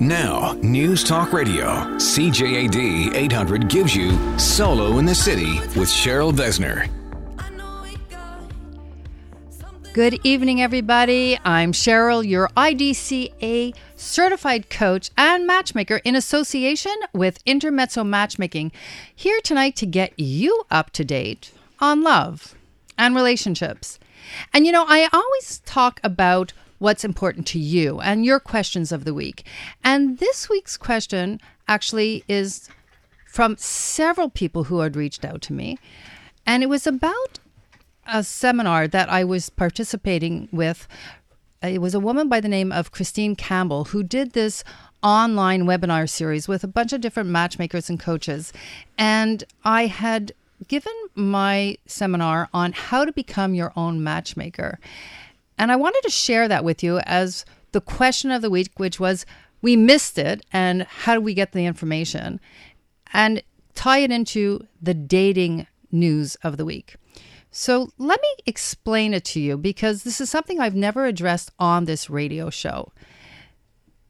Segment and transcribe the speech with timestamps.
[0.00, 1.66] Now, News Talk Radio,
[1.96, 6.88] CJAD 800 gives you Solo in the City with Cheryl Besner.
[9.92, 11.36] Good evening, everybody.
[11.44, 18.70] I'm Cheryl, your IDCA certified coach and matchmaker in association with Intermezzo Matchmaking,
[19.12, 22.54] here tonight to get you up to date on love
[22.96, 23.98] and relationships.
[24.54, 29.04] And you know, I always talk about what's important to you and your questions of
[29.04, 29.44] the week.
[29.84, 32.68] And this week's question actually is
[33.26, 35.78] from several people who had reached out to me.
[36.46, 37.38] And it was about
[38.06, 40.88] a seminar that I was participating with.
[41.62, 44.64] Uh, it was a woman by the name of Christine Campbell who did this
[45.02, 48.52] online webinar series with a bunch of different matchmakers and coaches.
[48.96, 50.32] And I had
[50.66, 54.80] given my seminar on how to become your own matchmaker.
[55.58, 59.00] And I wanted to share that with you as the question of the week, which
[59.00, 59.26] was
[59.60, 62.40] we missed it and how do we get the information?
[63.12, 63.42] And
[63.74, 66.96] tie it into the dating news of the week.
[67.50, 71.86] So let me explain it to you because this is something I've never addressed on
[71.86, 72.92] this radio show.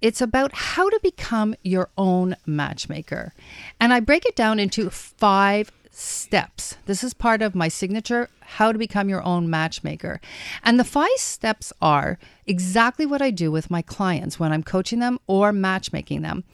[0.01, 3.35] It's about how to become your own matchmaker.
[3.81, 6.77] And I break it down into five steps.
[6.87, 10.21] This is part of my signature How to Become Your Own Matchmaker.
[10.63, 15.01] And the five steps are exactly what I do with my clients when I'm coaching
[15.01, 16.45] them or matchmaking them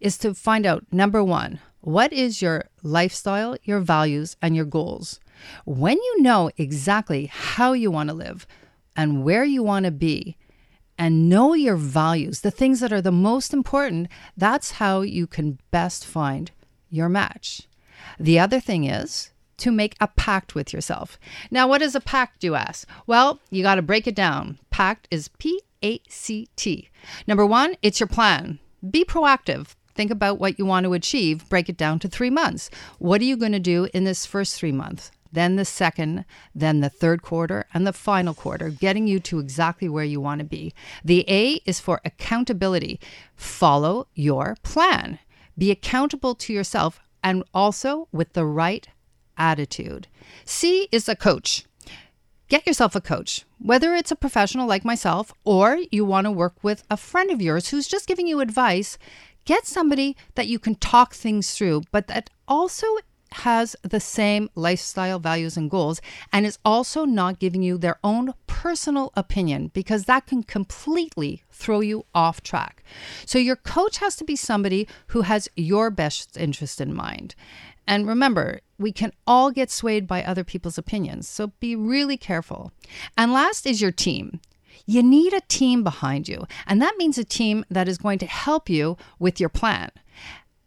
[0.00, 5.20] is to find out number 1, what is your lifestyle, your values and your goals?
[5.66, 8.46] When you know exactly how you want to live
[8.96, 10.36] and where you want to be,
[10.96, 15.58] and know your values, the things that are the most important, that's how you can
[15.72, 16.52] best find
[16.88, 17.66] your match.
[18.18, 21.18] The other thing is to make a pact with yourself.
[21.50, 22.88] Now, what is a pact, you ask?
[23.06, 24.58] Well, you got to break it down.
[24.70, 26.88] Pact is P A C T.
[27.26, 28.58] Number one, it's your plan.
[28.90, 29.74] Be proactive.
[29.94, 32.68] Think about what you want to achieve, break it down to three months.
[32.98, 35.12] What are you going to do in this first three months?
[35.34, 39.88] then the second, then the third quarter, and the final quarter, getting you to exactly
[39.88, 40.72] where you want to be.
[41.04, 43.00] The A is for accountability.
[43.34, 45.18] Follow your plan.
[45.58, 48.86] Be accountable to yourself and also with the right
[49.36, 50.06] attitude.
[50.44, 51.64] C is a coach.
[52.48, 56.62] Get yourself a coach, whether it's a professional like myself or you want to work
[56.62, 58.98] with a friend of yours who's just giving you advice.
[59.46, 62.86] Get somebody that you can talk things through, but that also
[63.34, 66.00] has the same lifestyle values and goals
[66.32, 71.80] and is also not giving you their own personal opinion because that can completely throw
[71.80, 72.82] you off track.
[73.26, 77.34] So your coach has to be somebody who has your best interest in mind.
[77.86, 82.72] And remember, we can all get swayed by other people's opinions, so be really careful.
[83.16, 84.40] And last is your team.
[84.86, 88.26] You need a team behind you, and that means a team that is going to
[88.26, 89.90] help you with your plan.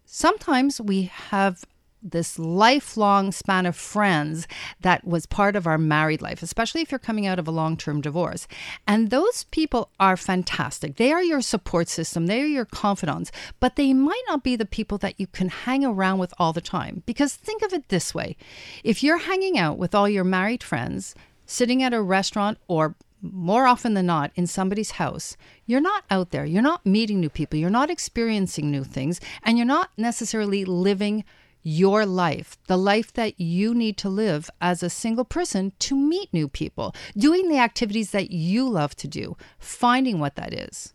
[0.06, 1.66] Sometimes we have
[2.12, 4.48] this lifelong span of friends
[4.82, 7.78] that was part of our married life, especially if you're coming out of a long
[7.78, 8.48] term divorce.
[8.88, 10.96] And those people are fantastic.
[10.96, 14.66] They are your support system, they are your confidants, but they might not be the
[14.66, 17.04] people that you can hang around with all the time.
[17.06, 18.36] Because think of it this way
[18.84, 23.66] if you're hanging out with all your married friends, sitting at a restaurant or more
[23.66, 25.36] often than not in somebody's house,
[25.66, 26.46] you're not out there.
[26.46, 27.58] You're not meeting new people.
[27.58, 29.20] You're not experiencing new things.
[29.44, 31.24] And you're not necessarily living
[31.68, 36.32] your life, the life that you need to live as a single person to meet
[36.32, 40.94] new people, doing the activities that you love to do, finding what that is.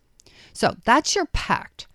[0.55, 1.89] So that's your pact.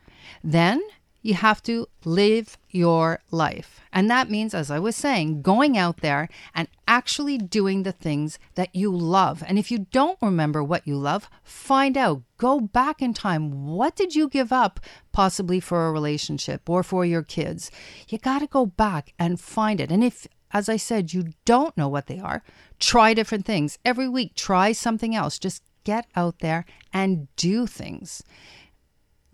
[0.43, 0.83] Then
[1.27, 3.81] you have to live your life.
[3.91, 8.39] And that means, as I was saying, going out there and actually doing the things
[8.55, 9.43] that you love.
[9.45, 12.21] And if you don't remember what you love, find out.
[12.37, 13.67] Go back in time.
[13.67, 14.79] What did you give up,
[15.11, 17.71] possibly for a relationship or for your kids?
[18.07, 19.91] You got to go back and find it.
[19.91, 22.41] And if, as I said, you don't know what they are,
[22.79, 23.79] try different things.
[23.83, 25.37] Every week, try something else.
[25.39, 28.23] Just get out there and do things.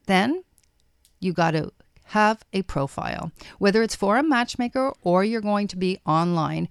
[0.07, 0.43] Then
[1.19, 1.71] you got to
[2.05, 3.31] have a profile.
[3.59, 6.69] Whether it's for a matchmaker or you're going to be online,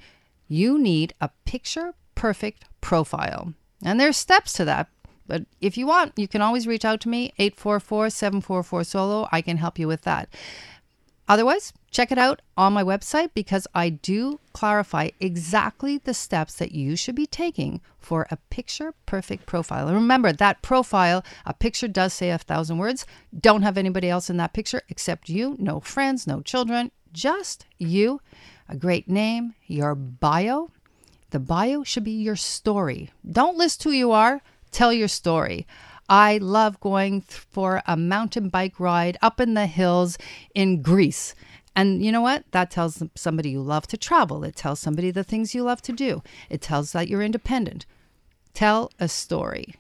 [0.49, 3.55] you need a picture perfect profile.
[3.83, 4.89] And there's steps to that.
[5.27, 9.29] But if you want, you can always reach out to me, 844 744 Solo.
[9.33, 10.29] I can help you with that.
[11.29, 16.73] Otherwise, check it out on my website because I do clarify exactly the steps that
[16.73, 19.87] you should be taking for a picture perfect profile.
[19.87, 23.07] And remember, that profile, a picture does say a thousand words.
[23.39, 28.21] Don't have anybody else in that picture except you, no friends, no children, just you,
[28.69, 30.71] a great name, your bio.
[31.31, 33.11] The bio should be your story.
[33.31, 35.67] Don't list who you are, tell your story.
[36.09, 40.19] I love going for a mountain bike ride up in the hills
[40.55, 41.35] in Greece.
[41.75, 42.45] And you know what?
[42.51, 44.45] That tells somebody you love to travel.
[44.45, 46.23] It tells somebody the things you love to do.
[46.51, 47.87] It tells that you're independent.
[48.53, 49.77] Tell a story.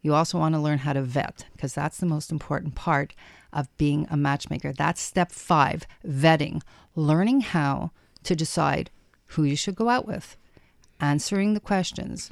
[0.00, 3.14] You also want to learn how to vet because that's the most important part
[3.52, 4.72] of being a matchmaker.
[4.72, 6.62] That's step five vetting,
[6.94, 7.90] learning how
[8.22, 8.90] to decide
[9.32, 10.36] who you should go out with,
[11.00, 12.30] answering the questions,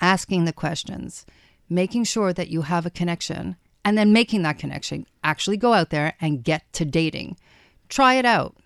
[0.00, 1.26] asking the questions,
[1.68, 5.06] making sure that you have a connection, and then making that connection.
[5.24, 7.36] Actually go out there and get to dating.
[7.88, 8.56] Try it out.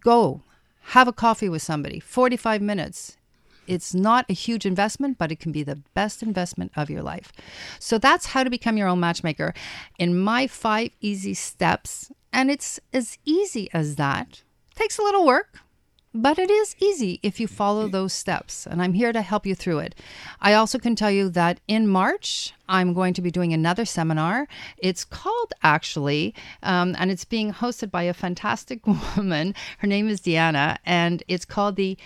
[0.00, 0.42] Go
[0.88, 3.16] have a coffee with somebody, 45 minutes.
[3.66, 7.30] It's not a huge investment, but it can be the best investment of your life.
[7.78, 9.52] So that's how to become your own matchmaker
[9.98, 12.10] in my five easy steps.
[12.32, 14.42] And it's as easy as that.
[14.74, 15.60] Takes a little work,
[16.14, 19.54] but it is easy if you follow those steps, and I'm here to help you
[19.54, 19.94] through it.
[20.40, 24.48] I also can tell you that in March, I'm going to be doing another seminar.
[24.78, 29.54] It's called actually, um, and it's being hosted by a fantastic woman.
[29.78, 31.98] Her name is Deanna, and it's called the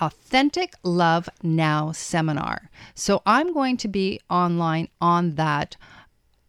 [0.00, 2.70] Authentic Love Now seminar.
[2.94, 5.76] So I'm going to be online on that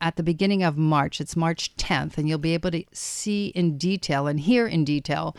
[0.01, 1.21] at the beginning of March.
[1.21, 5.35] It's March 10th, and you'll be able to see in detail and hear in detail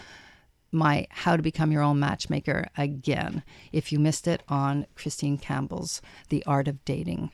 [0.72, 3.42] my How to Become Your Own Matchmaker again
[3.72, 7.30] if you missed it on Christine Campbell's The Art of Dating.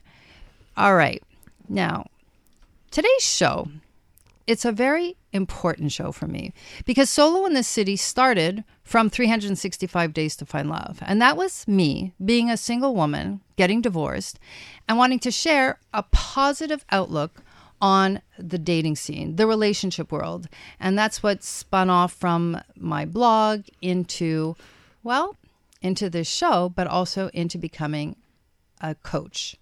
[0.77, 1.23] All right.
[1.69, 2.07] Now,
[2.91, 3.69] today's show,
[4.47, 6.53] it's a very important show for me
[6.85, 10.99] because Solo in the City started from 365 Days to Find Love.
[11.03, 14.39] And that was me being a single woman, getting divorced,
[14.89, 17.43] and wanting to share a positive outlook
[17.83, 20.49] on the dating scene, the relationship world.
[20.79, 24.57] And that's what spun off from my blog into,
[25.03, 25.37] well,
[25.83, 28.15] into this show, but also into becoming
[28.81, 29.57] a coach.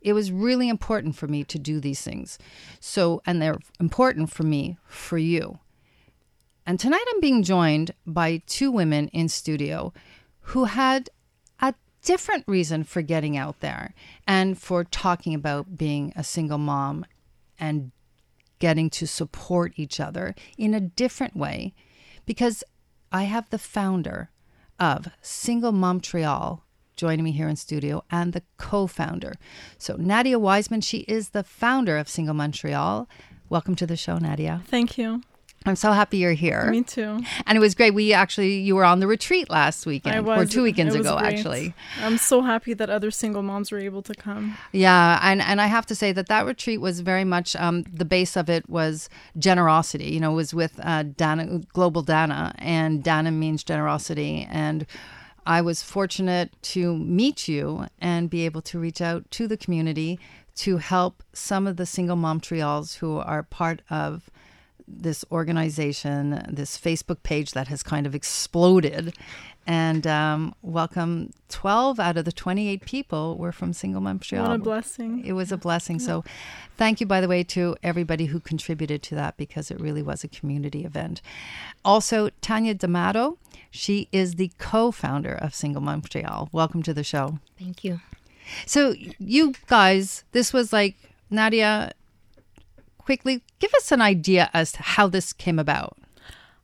[0.00, 2.38] It was really important for me to do these things.
[2.78, 5.58] So, and they're important for me, for you.
[6.64, 9.92] And tonight I'm being joined by two women in studio
[10.40, 11.10] who had
[11.60, 11.74] a
[12.04, 13.92] different reason for getting out there
[14.26, 17.04] and for talking about being a single mom
[17.60, 17.92] and
[18.58, 21.74] getting to support each other in a different way
[22.26, 22.64] because
[23.12, 24.30] I have the founder
[24.78, 26.64] of Single Montreal
[26.96, 29.34] joining me here in studio and the co-founder.
[29.78, 33.08] So Nadia Wiseman, she is the founder of Single Montreal.
[33.48, 34.62] Welcome to the show, Nadia.
[34.66, 35.22] Thank you.
[35.66, 36.70] I'm so happy you're here.
[36.70, 37.20] Me too.
[37.46, 37.92] And it was great.
[37.92, 41.18] We actually, you were on the retreat last weekend, I was, or two weekends ago,
[41.18, 41.34] great.
[41.34, 41.74] actually.
[42.00, 44.56] I'm so happy that other single moms were able to come.
[44.72, 48.06] Yeah, and and I have to say that that retreat was very much um, the
[48.06, 50.06] base of it was generosity.
[50.06, 54.86] You know, it was with uh, Dana, Global Dana, and Dana means generosity, and.
[55.46, 60.20] I was fortunate to meet you and be able to reach out to the community
[60.56, 64.30] to help some of the single Montreals who are part of
[64.98, 69.14] this organization, this Facebook page that has kind of exploded.
[69.66, 74.48] And um, welcome 12 out of the 28 people were from Single Montreal.
[74.48, 75.24] What a blessing.
[75.24, 75.98] It was a blessing.
[75.98, 76.24] So,
[76.76, 80.24] thank you, by the way, to everybody who contributed to that because it really was
[80.24, 81.20] a community event.
[81.84, 83.38] Also, Tanya D'Amato,
[83.70, 86.48] she is the co founder of Single Montreal.
[86.52, 87.38] Welcome to the show.
[87.58, 88.00] Thank you.
[88.66, 90.96] So, you guys, this was like,
[91.30, 91.92] Nadia,
[93.10, 95.98] quickly give us an idea as to how this came about.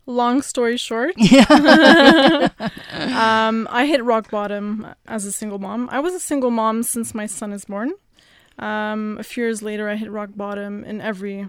[0.06, 1.26] Long story short, um,
[3.68, 5.88] I hit rock bottom as a single mom.
[5.90, 7.94] I was a single mom since my son is born.
[8.60, 11.48] Um, a few years later, I hit rock bottom in every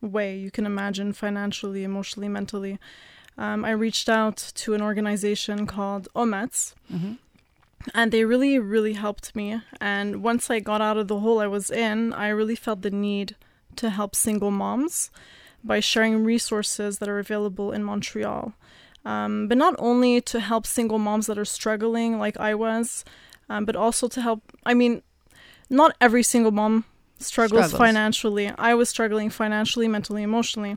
[0.00, 2.80] way you can imagine financially, emotionally, mentally.
[3.38, 6.74] Um, I reached out to an organization called Ometz,
[7.94, 9.60] and they really, really helped me.
[9.80, 12.90] And once I got out of the hole I was in, I really felt the
[12.90, 13.36] need
[13.74, 15.10] to help single moms
[15.62, 18.52] by sharing resources that are available in Montreal.
[19.04, 23.04] Um, but not only to help single moms that are struggling like I was,
[23.48, 24.42] um, but also to help.
[24.64, 25.02] I mean,
[25.68, 26.84] not every single mom
[27.18, 27.78] struggles, Struggles.
[27.78, 28.50] financially.
[28.56, 30.76] I was struggling financially, mentally, emotionally.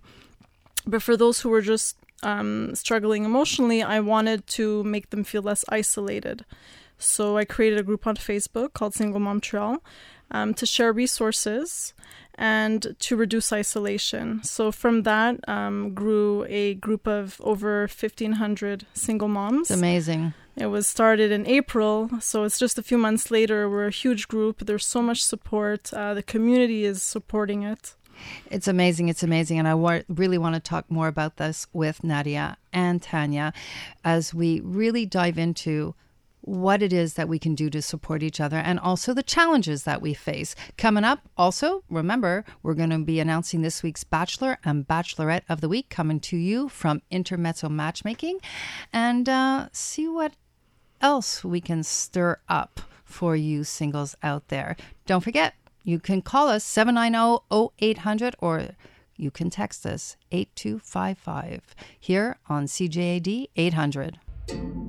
[0.86, 5.42] But for those who were just um, struggling emotionally, I wanted to make them feel
[5.42, 6.46] less isolated.
[6.98, 9.84] So I created a group on Facebook called Single Montreal
[10.32, 11.94] um, to share resources
[12.38, 14.44] and to reduce isolation.
[14.44, 19.72] So from that um, grew a group of over 1,500 single moms.
[19.72, 20.34] It's amazing.
[20.56, 23.70] It was started in April, so it's just a few months later.
[23.70, 24.65] We're a huge group.
[24.65, 25.94] There's so much support.
[25.94, 27.96] Uh, the community is supporting it.
[28.50, 29.10] It's amazing.
[29.10, 29.60] It's amazing.
[29.60, 33.53] And I wa- really want to talk more about this with Nadia and Tanya
[34.03, 35.94] as we really dive into
[36.48, 39.84] what it is that we can do to support each other and also the challenges
[39.84, 40.56] that we face.
[40.77, 45.60] Coming up, also, remember, we're going to be announcing this week's Bachelor and Bachelorette of
[45.60, 48.39] the Week coming to you from Intermezzo Matchmaking
[48.94, 50.34] and uh, see what
[51.01, 54.77] else we can stir up for you singles out there.
[55.06, 57.44] Don't forget, you can call us 790
[57.82, 58.70] 0800 or
[59.18, 64.87] you can text us 8255 here on CJAD 800.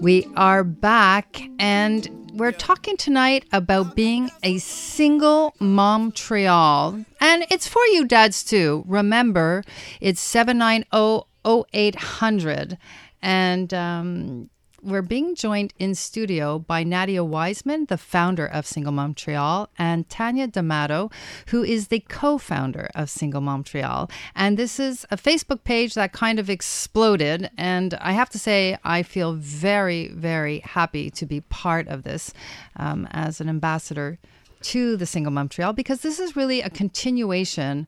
[0.00, 7.04] We are back and we're talking tonight about being a single mom Montreal.
[7.20, 8.84] And it's for you dads too.
[8.88, 9.62] Remember,
[10.00, 12.78] it's 790 0800.
[13.22, 14.50] And um,
[14.82, 20.48] we're being joined in studio by Nadia Wiseman, the founder of Single Montreal, and Tanya
[20.48, 21.10] D'Amato,
[21.48, 24.10] who is the co founder of Single Montreal.
[24.34, 27.50] And this is a Facebook page that kind of exploded.
[27.56, 32.32] And I have to say, I feel very, very happy to be part of this
[32.76, 34.18] um, as an ambassador
[34.62, 37.86] to the Single Montreal because this is really a continuation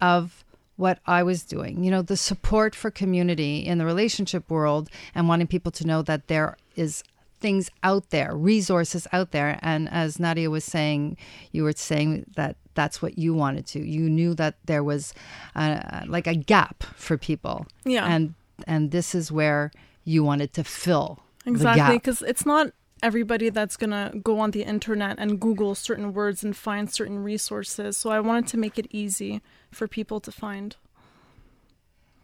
[0.00, 0.44] of
[0.80, 1.84] what I was doing.
[1.84, 6.00] You know, the support for community in the relationship world and wanting people to know
[6.02, 7.04] that there is
[7.38, 9.58] things out there, resources out there.
[9.60, 11.18] And as Nadia was saying,
[11.52, 13.80] you were saying that that's what you wanted to.
[13.80, 15.12] You knew that there was
[15.54, 17.66] uh, like a gap for people.
[17.84, 18.06] Yeah.
[18.06, 18.34] And
[18.66, 19.70] and this is where
[20.04, 24.62] you wanted to fill exactly because it's not everybody that's going to go on the
[24.62, 27.96] internet and Google certain words and find certain resources.
[27.96, 29.40] So I wanted to make it easy
[29.70, 30.76] for people to find.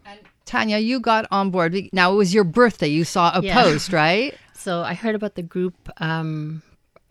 [0.04, 1.76] And Tanya, you got on board.
[1.92, 2.88] Now it was your birthday.
[2.88, 3.62] You saw a yeah.
[3.62, 4.34] post, right?
[4.58, 5.74] So I heard about the group.
[5.98, 6.62] Um,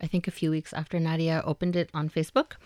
[0.02, 2.56] I think a few weeks after Nadia opened it on Facebook,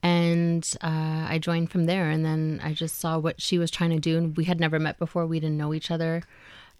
[0.00, 2.08] and uh, I joined from there.
[2.08, 4.78] And then I just saw what she was trying to do, and we had never
[4.78, 5.26] met before.
[5.26, 6.22] We didn't know each other,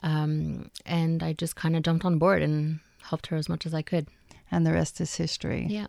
[0.05, 2.79] um, and I just kind of jumped on board and
[3.09, 4.09] helped her as much as I could.
[4.51, 5.67] And the rest is history.
[5.69, 5.89] Yeah.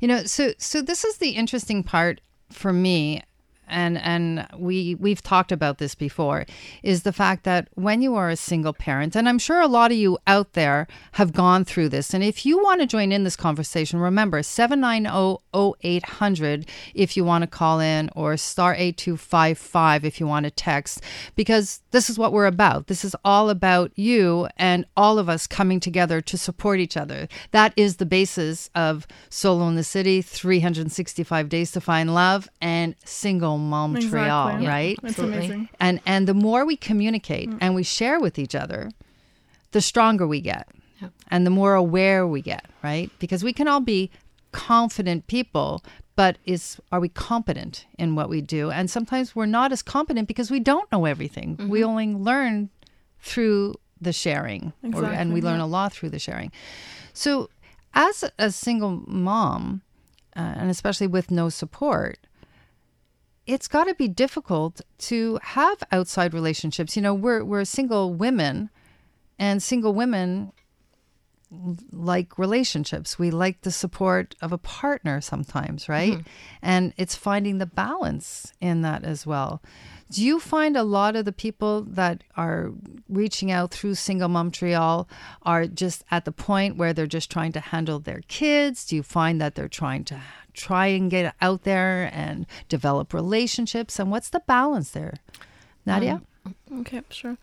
[0.00, 2.20] You know, so so this is the interesting part
[2.50, 3.22] for me
[3.68, 6.44] and and we we've talked about this before
[6.82, 9.90] is the fact that when you are a single parent and I'm sure a lot
[9.90, 13.24] of you out there have gone through this and if you want to join in
[13.24, 20.26] this conversation remember 790-0800 if you want to call in or star 8255 if you
[20.26, 21.00] want to text
[21.34, 22.88] because this is what we're about.
[22.88, 27.26] This is all about you and all of us coming together to support each other.
[27.52, 32.94] That is the basis of solo in the city 365 days to find love and
[33.04, 34.66] single Montreal, exactly.
[34.66, 34.98] right?
[35.02, 35.68] That's amazing.
[35.80, 37.58] And and the more we communicate mm.
[37.60, 38.90] and we share with each other,
[39.72, 40.68] the stronger we get.
[41.00, 41.08] Yeah.
[41.28, 43.10] And the more aware we get, right?
[43.18, 44.10] Because we can all be
[44.52, 45.84] confident people,
[46.14, 48.70] but is are we competent in what we do?
[48.70, 51.56] And sometimes we're not as competent because we don't know everything.
[51.56, 51.68] Mm-hmm.
[51.68, 52.70] We only learn
[53.20, 55.64] through the sharing, exactly, or, and we learn yeah.
[55.64, 56.52] a lot through the sharing.
[57.12, 57.50] So,
[57.94, 59.82] as a single mom,
[60.36, 62.18] uh, and especially with no support,
[63.46, 66.96] it's got to be difficult to have outside relationships.
[66.96, 68.70] You know, we're we're single women,
[69.38, 70.52] and single women
[71.92, 73.18] like relationships.
[73.18, 76.14] We like the support of a partner sometimes, right?
[76.14, 76.28] Mm-hmm.
[76.60, 79.62] And it's finding the balance in that as well.
[80.10, 82.70] Do you find a lot of the people that are
[83.08, 85.08] reaching out through Single Montreal
[85.42, 88.84] are just at the point where they're just trying to handle their kids?
[88.84, 90.20] Do you find that they're trying to
[90.56, 93.98] try and get out there and develop relationships?
[93.98, 95.14] And what's the balance there?
[95.84, 96.22] Nadia?
[96.44, 97.36] Um, okay, sure.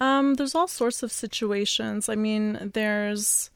[0.00, 2.08] Um, there's all sorts of situations.
[2.08, 3.50] I mean, there's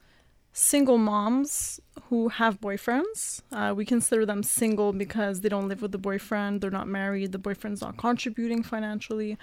[0.51, 1.79] single moms
[2.09, 3.41] who have boyfriends.
[3.51, 7.31] Uh, we consider them single because they don't live with the boyfriend, they're not married,
[7.31, 9.37] the boyfriend's not contributing financially.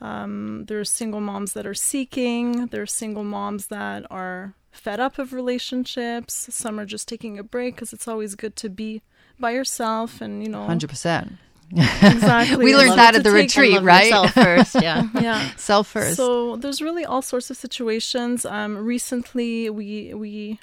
[0.00, 5.32] Um, there's single moms that are seeking, there's single moms that are fed up of
[5.32, 6.48] relationships.
[6.50, 9.02] Some are just taking a break because it's always good to be
[9.38, 10.66] by yourself and, you know.
[10.66, 11.38] 100%.
[11.72, 12.56] Exactly.
[12.64, 14.10] we learned that at the retreat, right?
[14.10, 15.08] Self first, yeah.
[15.20, 15.50] yeah.
[15.56, 16.16] Self first.
[16.16, 18.44] So there's really all sorts of situations.
[18.44, 20.58] Um, recently, we we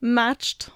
[0.00, 0.70] matched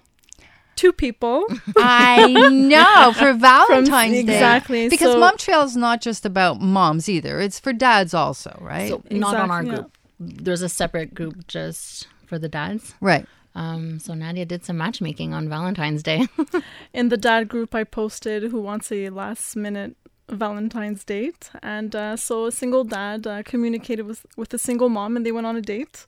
[0.75, 1.47] two people.
[1.77, 4.35] I know for Valentine's Day.
[4.35, 4.89] Exactly.
[4.89, 7.41] Because so, Montreal is not just about moms either.
[7.41, 8.89] It's for dads also, right?
[8.89, 9.91] So not on our group.
[10.19, 10.33] Yeah.
[10.43, 12.95] There's a separate group just for the dads.
[13.01, 13.27] Right.
[13.55, 16.29] Um, so Nadia did some matchmaking on Valentine's Day.
[16.93, 19.97] In the dad group, I posted who wants a last minute
[20.29, 25.17] Valentine's date, and uh, so a single dad uh, communicated with with a single mom,
[25.17, 26.05] and they went on a date.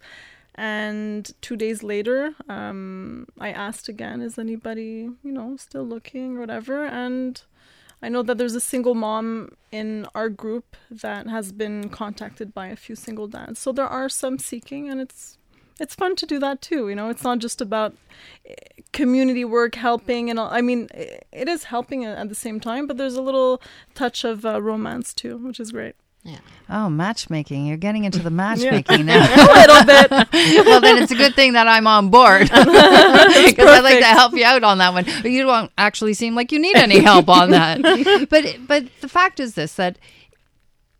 [0.57, 6.41] And two days later, um, I asked again, "Is anybody, you know, still looking or
[6.41, 7.41] whatever?" And
[8.03, 12.67] I know that there's a single mom in our group that has been contacted by
[12.67, 13.61] a few single dads.
[13.61, 15.38] So there are some seeking, and it's
[15.81, 16.89] it's fun to do that too.
[16.89, 17.95] You know, it's not just about
[18.47, 18.55] eh,
[18.93, 20.49] community work, helping, and all.
[20.51, 23.61] I mean, eh, it is helping at the same time, but there's a little
[23.95, 25.95] touch of uh, romance too, which is great.
[26.25, 26.39] Yeah.
[26.69, 27.67] Oh, matchmaking.
[27.67, 29.21] You're getting into the matchmaking now.
[29.21, 30.11] a little bit.
[30.67, 34.35] well, then it's a good thing that I'm on board because I'd like to help
[34.35, 35.05] you out on that one.
[35.05, 37.81] But you don't actually seem like you need any help on that.
[38.29, 39.99] but but the fact is this that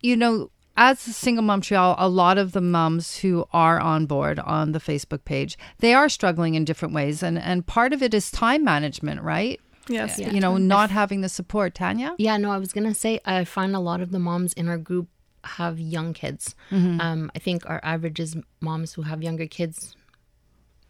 [0.01, 4.73] you know as single montreal a lot of the moms who are on board on
[4.73, 7.23] the facebook page they are struggling in different ways.
[7.23, 9.61] And and part of it is time management right?
[9.89, 10.19] Yes.
[10.19, 11.75] you know not having the support.
[11.75, 12.15] Tanya?
[12.19, 14.79] Yeah, no, I was gonna say I find a lot of the moms in our
[14.79, 15.09] group
[15.45, 16.55] have young kids.
[16.71, 19.97] Um, I think our average is moms who have younger kids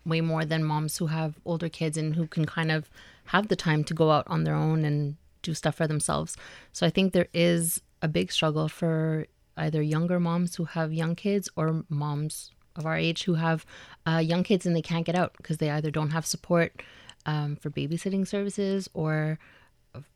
[0.04, 2.90] way more than moms who have older kids and who can kind of
[3.26, 6.36] have the time to go out on their own and do stuff for themselves.
[6.72, 9.26] So I think there is a big struggle for
[9.58, 13.66] either younger moms who have young kids or moms of our age who have
[14.06, 16.82] uh, young kids and they can't get out because they either don't have support
[17.26, 19.38] um, for babysitting services or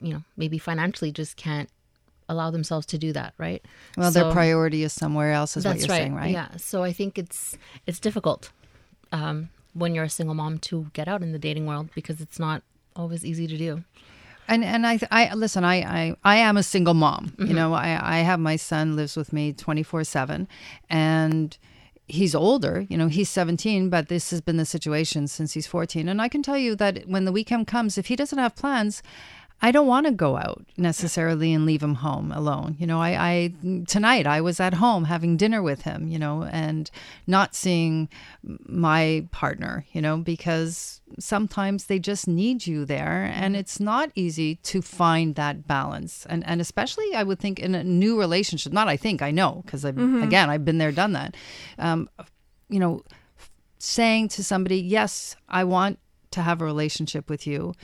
[0.00, 1.68] you know maybe financially just can't
[2.28, 3.64] allow themselves to do that right
[3.96, 5.96] well their priority is somewhere else is what you're right.
[5.96, 6.56] saying right Yeah.
[6.56, 8.50] So I think it's it's difficult
[9.11, 12.38] um, when you're a single mom to get out in the dating world because it's
[12.38, 12.62] not
[12.94, 13.84] always easy to do.
[14.52, 17.54] And and I I listen I I, I am a single mom you mm-hmm.
[17.54, 20.47] know I I have my son lives with me 24/7
[20.90, 21.59] and
[22.06, 26.09] he's older you know he's 17 but this has been the situation since he's 14
[26.09, 29.02] and I can tell you that when the weekend comes if he doesn't have plans
[29.64, 32.75] I don't want to go out necessarily and leave him home alone.
[32.81, 33.54] You know, I, I
[33.87, 36.90] tonight I was at home having dinner with him, you know, and
[37.28, 38.09] not seeing
[38.42, 44.57] my partner, you know, because sometimes they just need you there and it's not easy
[44.57, 46.26] to find that balance.
[46.28, 49.62] And and especially I would think in a new relationship, not I think, I know
[49.64, 51.37] because I again, I've been there done that.
[51.78, 52.11] Um,
[52.69, 53.04] you know,
[53.78, 56.00] saying to somebody, "Yes, I want
[56.33, 57.75] to have a relationship with you."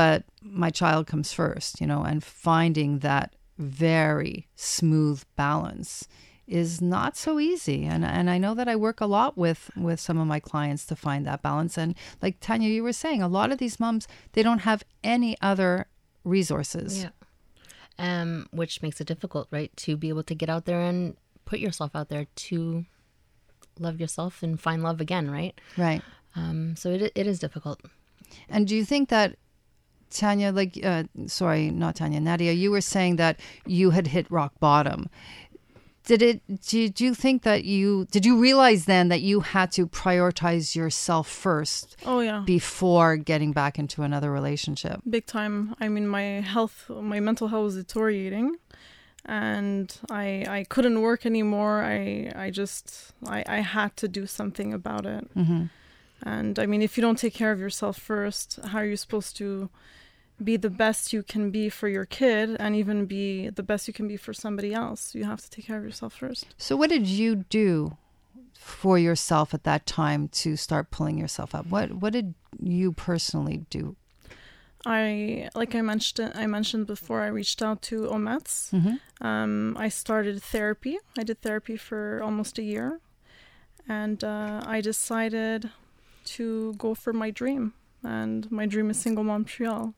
[0.00, 6.08] But my child comes first, you know, and finding that very smooth balance
[6.46, 7.84] is not so easy.
[7.84, 10.86] And and I know that I work a lot with with some of my clients
[10.86, 11.76] to find that balance.
[11.76, 15.36] And like Tanya, you were saying, a lot of these moms they don't have any
[15.42, 15.84] other
[16.24, 17.02] resources.
[17.02, 17.10] Yeah.
[17.98, 19.70] Um, which makes it difficult, right?
[19.84, 22.86] To be able to get out there and put yourself out there to
[23.78, 25.60] love yourself and find love again, right?
[25.76, 26.00] Right.
[26.34, 27.82] Um, so it it is difficult.
[28.48, 29.36] And do you think that
[30.10, 34.52] Tanya, like, uh, sorry, not Tanya, Nadia, you were saying that you had hit rock
[34.60, 35.08] bottom.
[36.04, 36.62] Did it?
[36.66, 41.28] Did you think that you did you realize then that you had to prioritize yourself
[41.28, 42.42] first Oh yeah.
[42.44, 45.02] before getting back into another relationship?
[45.08, 45.76] big time.
[45.78, 48.56] I mean, my health, my mental health was deteriorating,
[49.24, 51.82] and I I couldn't work anymore.
[51.84, 55.32] I I just I I had to do something about it.
[55.36, 55.64] Mm-hmm.
[56.22, 59.36] And I mean, if you don't take care of yourself first, how are you supposed
[59.36, 59.70] to
[60.42, 63.94] be the best you can be for your kid, and even be the best you
[63.94, 65.14] can be for somebody else?
[65.14, 66.46] You have to take care of yourself first.
[66.58, 67.96] So, what did you do
[68.54, 71.66] for yourself at that time to start pulling yourself up?
[71.66, 73.96] What What did you personally do?
[74.86, 77.20] I like I mentioned I mentioned before.
[77.20, 78.70] I reached out to Ometz.
[78.72, 79.26] Mm-hmm.
[79.26, 80.98] Um, I started therapy.
[81.18, 83.00] I did therapy for almost a year,
[83.88, 85.70] and uh, I decided
[86.36, 87.74] to go for my dream.
[88.02, 89.94] And my dream is single Montreal.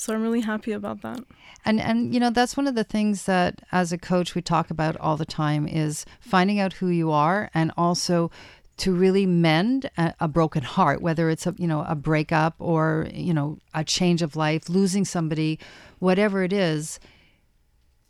[0.00, 1.20] So I'm really happy about that.
[1.64, 4.70] And and you know that's one of the things that as a coach we talk
[4.70, 8.30] about all the time is finding out who you are and also
[8.78, 13.08] to really mend a, a broken heart whether it's a you know a breakup or
[13.12, 15.58] you know a change of life losing somebody
[15.98, 16.98] whatever it is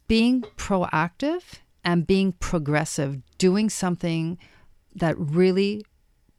[0.06, 1.42] being proactive
[1.82, 4.38] and being progressive doing something
[4.94, 5.84] that really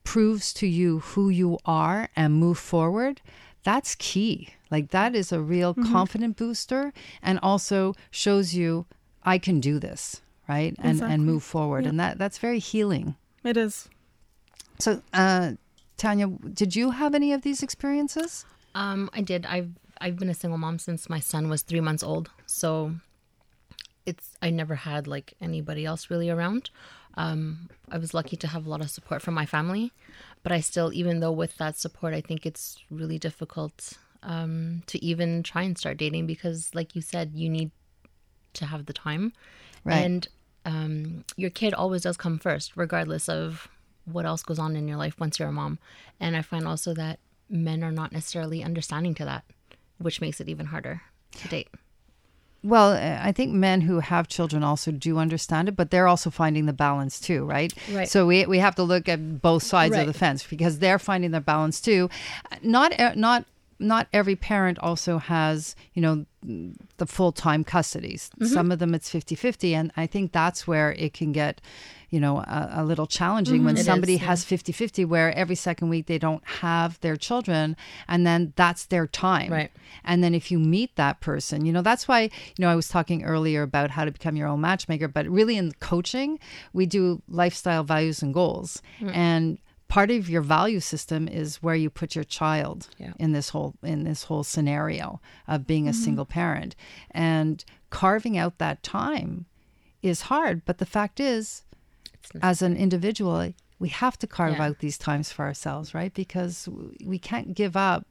[0.06, 3.20] proves to you who you are and move forward
[3.64, 8.86] that's key like that is a real confident booster and also shows you
[9.24, 10.74] I can do this, right?
[10.80, 11.14] And Exactly.
[11.14, 11.84] and move forward.
[11.84, 11.90] Yeah.
[11.90, 13.16] And that that's very healing.
[13.44, 13.90] It is.
[14.80, 15.54] So, uh
[15.98, 18.46] Tanya, did you have any of these experiences?
[18.74, 19.46] Um, I did.
[19.46, 22.96] I've I've been a single mom since my son was three months old, so
[24.06, 26.72] it's I never had like anybody else really around.
[27.18, 29.92] Um, I was lucky to have a lot of support from my family,
[30.44, 35.04] but I still, even though with that support, I think it's really difficult um, to
[35.04, 37.72] even try and start dating because, like you said, you need
[38.54, 39.34] to have the time,
[39.84, 39.98] Right.
[40.06, 40.28] and
[40.66, 43.68] um, your kid always does come first, regardless of
[44.06, 45.80] what else goes on in your life once you're a mom.
[46.20, 49.44] And I find also that men are not necessarily understanding to that,
[49.98, 51.02] which makes it even harder
[51.38, 51.70] to date.
[52.64, 56.30] Well, uh, I think men who have children also do understand it, but they're also
[56.30, 57.74] finding the balance too, right?
[57.92, 58.08] Right.
[58.08, 61.32] So we, we have to look at both sides of the fence because they're finding
[61.32, 62.10] their balance too.
[62.62, 63.46] Not e- not
[63.82, 66.26] not every parent also has, you know,
[66.98, 68.30] the full-time custodies.
[68.30, 68.46] Mm-hmm.
[68.46, 71.62] Some of them it's 50-50 and I think that's where it can get
[72.10, 73.78] you know a, a little challenging when mm-hmm.
[73.78, 74.26] It is, somebody yeah.
[74.26, 79.08] has 50-50 where every second week they don't have their children and then that's their
[79.08, 79.72] time Right.
[80.04, 82.88] and then if you meet that person, you know, that's why, you know, I was
[82.88, 86.40] talking earlier about how to become your own matchmaker, but really in coaching,
[86.74, 88.82] we do lifestyle values and goals.
[89.00, 89.16] Mm.
[89.16, 89.58] And
[89.98, 93.14] part of your value system is where you put your child Yeah.
[93.24, 95.06] in this whole in this whole scenario
[95.54, 96.72] of being a single parent.
[97.30, 97.56] And
[97.90, 99.30] carving out that time
[100.02, 101.64] is hard, but the fact is
[102.42, 104.66] as an individual, we have to carve Yeah.
[104.68, 106.14] out these times for ourselves, right?
[106.14, 106.70] Because
[107.14, 108.04] we can't give up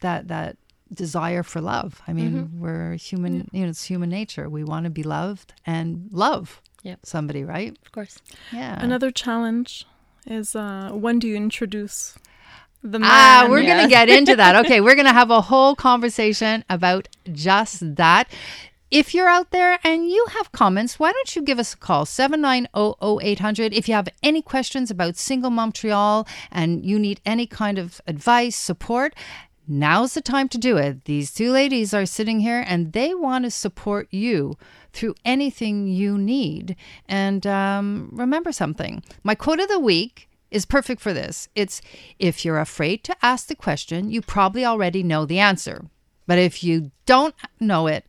[0.00, 0.56] that that
[1.04, 1.90] desire for love.
[2.08, 2.60] I mean, Mm-hmm.
[2.64, 3.34] we're human.
[3.52, 4.46] You know, it's human nature.
[4.58, 6.98] We want to be loved and love Yep.
[7.14, 7.72] somebody, right?
[7.86, 8.18] Of course.
[8.52, 8.74] Yeah.
[8.82, 9.86] Another challenge
[10.26, 12.16] is uh, when do you introduce
[12.82, 13.10] the man?
[13.10, 14.56] Ah, we're going to get into that.
[14.64, 18.28] Okay, we're going to have a whole conversation about just that.
[18.90, 22.04] If you're out there and you have comments, why don't you give us a call
[22.04, 28.02] 7900800 if you have any questions about Single Montreal and you need any kind of
[28.06, 29.14] advice, support.
[29.68, 31.04] Now's the time to do it.
[31.04, 34.56] These two ladies are sitting here and they want to support you
[34.92, 36.76] through anything you need.
[37.08, 41.48] And um, remember something my quote of the week is perfect for this.
[41.54, 41.80] It's
[42.18, 45.86] if you're afraid to ask the question, you probably already know the answer.
[46.26, 48.04] But if you don't know it,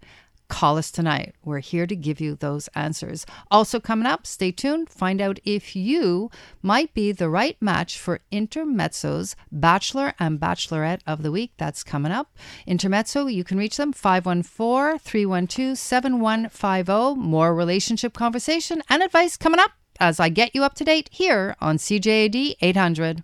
[0.54, 1.34] call us tonight.
[1.44, 3.26] We're here to give you those answers.
[3.50, 4.88] Also, coming up, stay tuned.
[4.88, 6.30] Find out if you
[6.62, 11.54] might be the right match for Intermezzo's Bachelor and Bachelorette of the Week.
[11.58, 12.38] That's coming up.
[12.68, 17.20] Intermezzo, you can reach them 514 312 7150.
[17.20, 21.56] More relationship conversation and advice coming up as I get you up to date here
[21.62, 23.24] on CJAD 800.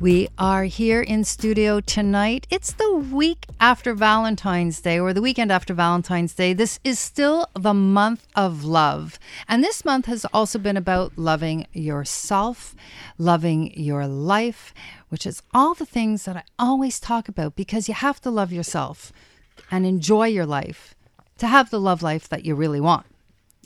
[0.00, 2.46] We are here in studio tonight.
[2.50, 6.52] It's the week after Valentine's Day or the weekend after Valentine's Day.
[6.52, 9.18] This is still the month of love.
[9.48, 12.76] And this month has also been about loving yourself,
[13.18, 14.72] loving your life,
[15.08, 18.52] which is all the things that I always talk about because you have to love
[18.52, 19.12] yourself
[19.68, 20.94] and enjoy your life
[21.38, 23.06] to have the love life that you really want.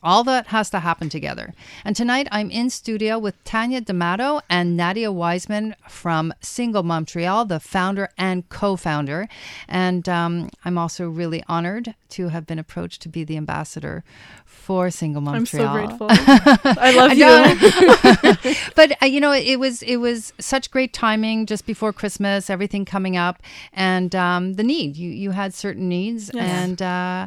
[0.03, 1.55] All that has to happen together.
[1.85, 7.61] And tonight I'm in studio with Tanya D'Amato and Nadia Wiseman from Single Montreal, the
[7.61, 9.29] founder and co founder.
[9.69, 14.03] And um, I'm also really honored to have been approached to be the ambassador
[14.45, 15.69] for Single Montreal.
[15.69, 16.09] I'm so grateful.
[16.81, 17.13] I love
[18.45, 18.53] you.
[18.77, 22.85] but uh, you know it was it was such great timing just before christmas everything
[22.85, 26.45] coming up and um, the need you you had certain needs Yes.
[26.45, 27.27] and uh,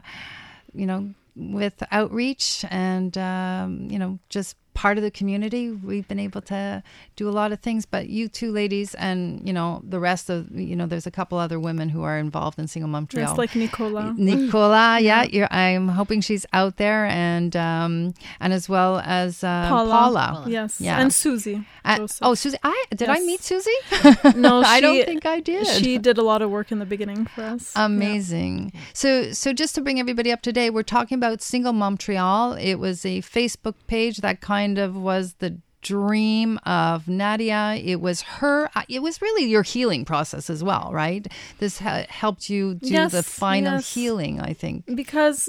[0.74, 6.20] you know with outreach and um, you know just part of the community we've been
[6.20, 6.84] able to
[7.16, 10.52] do a lot of things but you two ladies and you know the rest of
[10.52, 13.56] you know there's a couple other women who are involved in single montreal Yes, like
[13.56, 14.14] Nicola.
[14.18, 19.68] Nicola, yeah, you're, I'm hoping she's out there, and um, and as well as uh,
[19.70, 19.92] Paula.
[19.92, 20.46] Paula.
[20.48, 21.00] Yes, Yeah.
[21.00, 21.66] and Susie.
[21.86, 23.80] Uh, oh, Susie, I did I meet Susie?
[24.36, 25.66] no, I don't think I did.
[25.68, 27.72] She did a lot of work in the beginning for us.
[27.76, 27.86] Yeah.
[27.86, 28.74] Amazing.
[28.94, 32.54] So, so just to bring everybody up to date, we're talking about Single Montreal.
[32.54, 37.76] It was a Facebook page that kind of was the dream of Nadia.
[37.84, 38.70] It was her.
[38.76, 41.28] uh, It was really your healing process as well, right?
[41.60, 43.94] This ha- helped you do Yes, the final yes.
[43.94, 44.40] healing.
[44.42, 44.86] I think.
[44.96, 45.48] because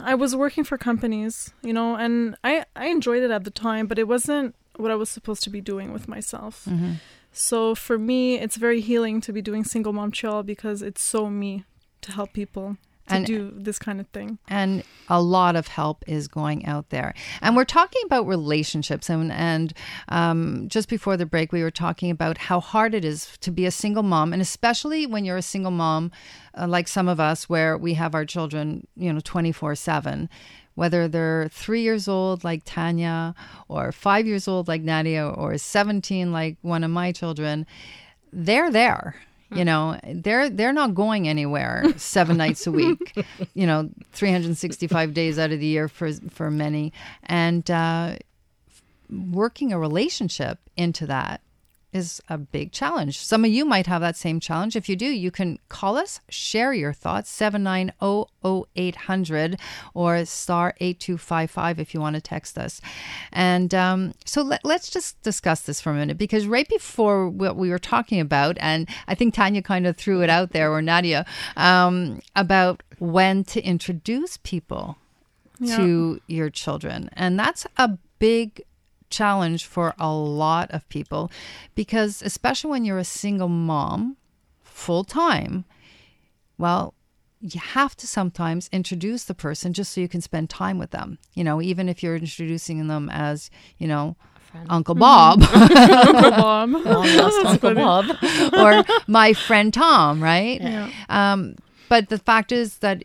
[0.00, 3.86] I was working for companies, you know, and I I enjoyed it at the time,
[3.86, 6.64] but it wasn't what I was supposed to be doing with myself.
[6.68, 6.92] Mm-hmm.
[7.30, 11.64] So for me, it's very healing to be doing Single Montreal because it's so me
[12.00, 12.76] to help people
[13.08, 14.38] to And- do this kind of thing.
[14.48, 17.12] and a lot of help is going out there.
[17.42, 19.10] And we're talking about relationships.
[19.10, 19.74] And, and
[20.08, 23.66] um, just before the break, we were talking about how hard it is to be
[23.66, 26.10] a single mom, and especially when you're a single mom,
[26.58, 30.28] uh, like some of us, where we have our children, you know, 24 7.
[30.74, 33.34] Whether they're three years old like Tanya,
[33.68, 37.66] or five years old like Nadia, or 17 like one of my children,
[38.32, 39.14] they're there
[39.54, 43.16] you know they're they're not going anywhere seven nights a week
[43.54, 46.92] you know 365 days out of the year for for many.
[47.24, 48.16] And uh
[49.10, 51.40] working a relationship into that
[51.94, 53.18] is a big challenge.
[53.20, 54.74] Some of you might have that same challenge.
[54.74, 57.30] If you do, you can call us, share your thoughts,
[58.42, 59.58] 790-0800
[59.94, 62.80] or star 8255 if you want to text us.
[63.32, 67.56] And um, so let, let's just discuss this for a minute because right before what
[67.56, 70.82] we were talking about, and I think Tanya kind of threw it out there, or
[70.82, 71.24] Nadia,
[71.56, 74.96] um, about when to introduce people
[75.60, 75.76] Yeah.
[75.76, 77.08] to your children.
[77.12, 78.62] And that's a big
[79.10, 81.30] challenge for a lot of people
[81.74, 84.16] because, especially when you're a single mom
[84.62, 85.64] full time,
[86.58, 86.94] well,
[87.40, 91.18] you have to sometimes introduce the person just so you can spend time with them.
[91.34, 94.16] You know, even if you're introducing them as, you know,
[94.68, 96.74] Uncle Bob Uncle Bob.
[96.74, 98.06] Uncle Bob.
[98.54, 100.60] or my friend Tom, right?
[100.60, 100.90] Yeah.
[101.08, 101.56] Um,
[101.88, 103.02] but the fact is that,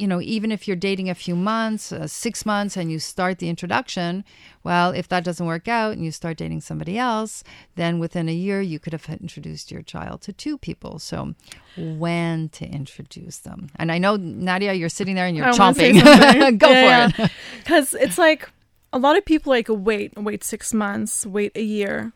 [0.00, 3.38] you know, even if you're dating a few months, uh, six months, and you start
[3.38, 4.24] the introduction,
[4.64, 7.44] well, if that doesn't work out and you start dating somebody else,
[7.76, 10.98] then within a year you could have introduced your child to two people.
[10.98, 11.34] So,
[11.76, 13.68] when to introduce them?
[13.76, 16.58] And I know Nadia, you're sitting there and you're chomping.
[16.58, 17.30] Go for it.
[17.58, 18.48] Because it's like
[18.94, 22.12] a lot of people like wait, wait six months, wait a year.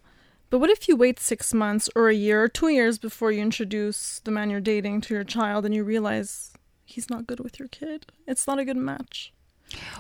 [0.48, 3.42] But what if you wait six months or a year or two years before you
[3.42, 6.52] introduce the man you're dating to your child and you realize
[6.84, 8.06] he's not good with your kid?
[8.26, 9.32] It's not a good match.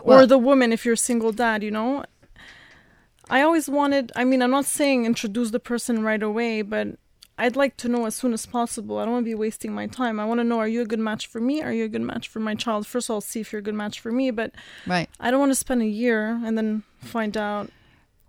[0.02, 2.04] or the woman, if you're a single dad, you know?
[3.30, 6.88] I always wanted, I mean, I'm not saying introduce the person right away, but
[7.38, 8.98] I'd like to know as soon as possible.
[8.98, 10.20] I don't want to be wasting my time.
[10.20, 11.62] I want to know are you a good match for me?
[11.62, 12.86] Are you a good match for my child?
[12.86, 14.52] First of all, see if you're a good match for me, but
[14.86, 15.08] Right.
[15.18, 17.70] I don't want to spend a year and then find out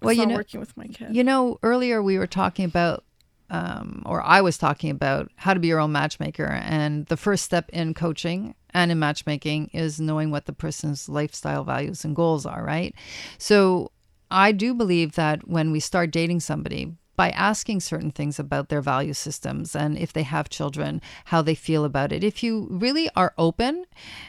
[0.02, 1.14] Well, you know- working with my kid.
[1.16, 3.04] You know, earlier we were talking about,
[3.50, 6.46] um, or I was talking about how to be your own matchmaker.
[6.64, 11.64] And the first step in coaching and in matchmaking is knowing what the person's lifestyle
[11.64, 12.94] values and goals are, right?
[13.38, 13.92] So
[14.32, 18.82] I do believe that when we start dating somebody, by asking certain things about their
[18.82, 22.24] value systems and if they have children, how they feel about it.
[22.24, 23.86] If you really are open,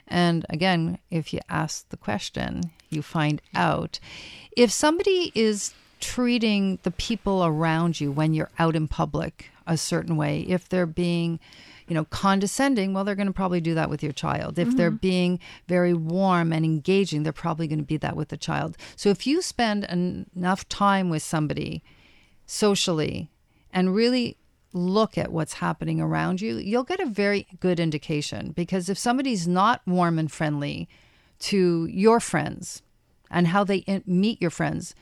[0.06, 3.98] and again, if you ask the question, you find out.
[4.56, 10.16] If somebody is treating the people around you when you're out in public a certain
[10.16, 11.40] way, if they're being
[11.88, 14.58] you know, condescending, well, they're going to probably do that with your child.
[14.58, 14.96] If they're mm-hmm.
[14.96, 18.76] being very warm and engaging, they're probably going to be that with the child.
[18.96, 21.84] So if you spend en- enough time with somebody
[22.44, 23.30] socially
[23.72, 24.36] and really
[24.72, 28.50] look at what's happening around you, you'll get a very good indication.
[28.50, 30.88] Because if somebody's not warm and friendly
[31.38, 32.82] to your friends
[33.30, 34.94] and how they in- meet your friends,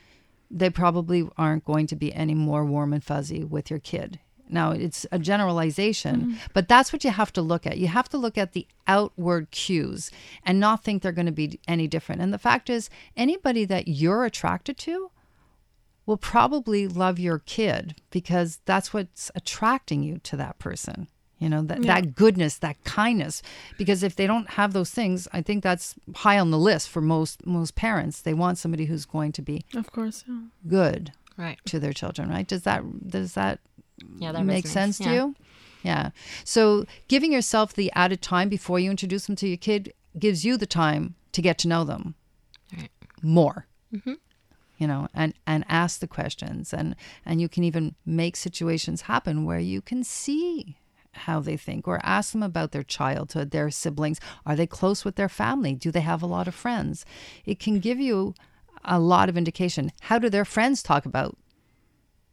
[0.55, 4.21] they probably aren't going to be any more warm and fuzzy with your kid.
[4.49, 6.35] Now, it's a generalization, mm-hmm.
[6.53, 7.79] but that's what you have to look at.
[7.79, 10.11] You have to look at the outward cues
[10.45, 12.21] and not think they're going to be any different.
[12.21, 15.11] And the fact is, anybody that you're attracted to
[16.07, 21.09] will probably love your kid because that's what's attracting you to that person.
[21.45, 23.43] You know, that, that goodness, that kindness.
[23.77, 27.03] Because if they don't have those things, I think that's high on the list for
[27.03, 28.23] most most parents.
[28.23, 30.41] They want somebody who's going to be Of course, yeah.
[30.79, 31.59] good Right.
[31.67, 32.49] to their children, right?
[32.55, 32.81] Does that
[33.17, 33.57] does that
[34.23, 34.69] Yeah, that make resonates.
[34.79, 35.15] sense to Yeah.
[35.15, 35.35] you?
[35.83, 36.11] Yeah.
[36.45, 40.57] So giving yourself the added time before you introduce them to your kid gives you
[40.57, 42.15] the time to get to know them
[42.77, 42.91] Right.
[43.23, 43.67] more.
[43.93, 44.15] Mm-hmm.
[44.79, 49.45] You know, and and ask the questions, and and you can even make situations happen
[49.45, 50.77] where you can see
[51.17, 55.17] how they think or ask them about their childhood their siblings are they close with
[55.17, 57.05] their family do they have a lot of friends
[57.45, 58.35] it can give you
[58.85, 61.37] a lot of indication how do their friends talk about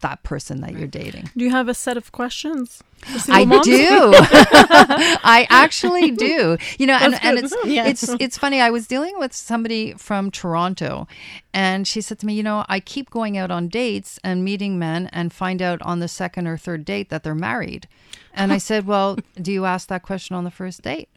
[0.02, 2.82] that person that you're dating Do you have a set of questions?
[3.30, 3.68] I moms?
[3.68, 3.78] do.
[4.16, 6.58] I actually do.
[6.80, 7.86] You know, and, and it's Yeah.
[7.86, 8.60] it's it's funny.
[8.62, 11.08] I was dealing with somebody from Toronto,
[11.54, 14.80] and she said to me, "You know, I keep going out on dates and meeting
[14.80, 17.88] men, and find out on the second or third date that they're married."
[18.34, 21.10] And I said, "Well, do you ask that question on the first date?"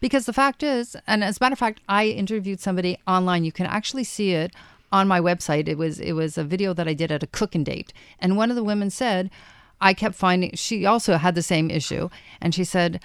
[0.00, 3.44] Because the fact is, and as a matter of fact, I interviewed somebody online.
[3.44, 4.54] You can actually see it
[4.92, 5.68] on my website.
[5.68, 8.50] It was it was a video that I did at a cooking date, and one
[8.50, 9.30] of the women said,
[9.80, 12.08] I kept finding she also had the same issue,
[12.40, 13.00] and she said.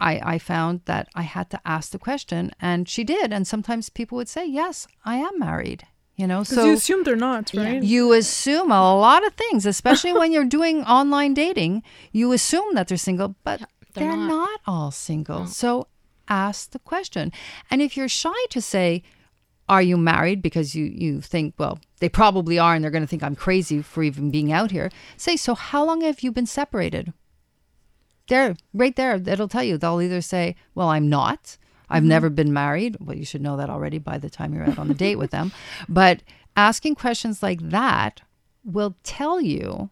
[0.00, 3.32] I, I found that I had to ask the question, and she did.
[3.32, 5.86] And sometimes people would say, "Yes, I am married."
[6.22, 7.82] You know so you assume they're not, right?
[7.82, 11.82] you assume a lot of things, especially when you're doing online dating.
[12.12, 13.58] You assume that they're single, but
[13.94, 14.28] they're they're, not.
[14.28, 14.60] not.
[14.64, 15.48] all single.
[15.48, 15.88] So
[16.28, 17.32] ask the question.
[17.72, 19.02] And if you're shy to say,
[19.68, 20.42] are you married?
[20.42, 23.82] Because you, you think, well, they probably are, and they're going to think I'm crazy
[23.82, 24.92] for even being out here.
[25.16, 27.12] Say, so how long have you been separated?
[28.28, 29.76] There, right there, it'll tell you.
[29.76, 31.58] They'll either say, well, I'm not.
[31.92, 32.08] I've mm-hmm.
[32.08, 32.96] never been married.
[33.00, 35.30] Well, you should know that already by the time you're out on the date with
[35.30, 35.52] them.
[35.88, 36.22] But
[36.56, 38.22] asking questions like that
[38.64, 39.90] will tell you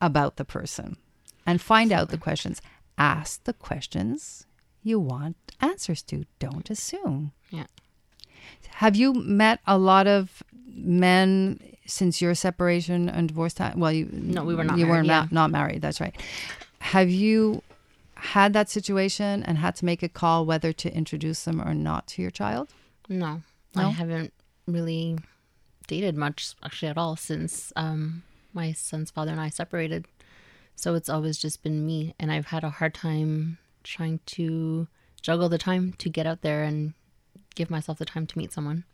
[0.00, 0.96] about the person
[1.44, 2.62] and find out the questions.
[2.96, 4.46] Ask the questions
[4.82, 6.24] you want answers to.
[6.38, 7.32] Don't assume.
[7.50, 7.66] Yeah.
[8.68, 13.80] Have you met a lot of men since your separation and divorce time?
[13.80, 15.28] Well, you No, we were not You were not, yeah.
[15.30, 15.82] not married.
[15.82, 16.14] That's right.
[16.80, 17.62] Have you
[18.18, 22.06] had that situation and had to make a call whether to introduce them or not
[22.08, 22.68] to your child?
[23.08, 23.42] No,
[23.74, 23.88] No?
[23.88, 24.32] I haven't
[24.66, 25.18] really
[25.86, 30.06] dated much actually at all since um, my son's father and I separated.
[30.76, 34.86] So it's always just been me, and I've had a hard time trying to
[35.20, 36.92] juggle the time to get out there and
[37.56, 38.84] give myself the time to meet someone.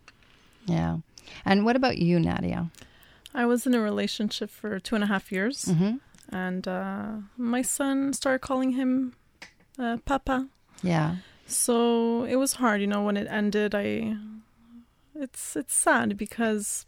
[0.64, 0.98] Yeah.
[1.44, 2.70] And what about you, Nadia?
[3.34, 5.96] I was in a relationship for two and a half years, Mm-hmm.
[6.30, 9.14] And uh, my son started calling him
[9.78, 10.48] uh, Papa.
[10.82, 11.16] Yeah.
[11.46, 13.74] So it was hard, you know, when it ended.
[13.74, 14.16] I,
[15.14, 16.84] it's it's sad because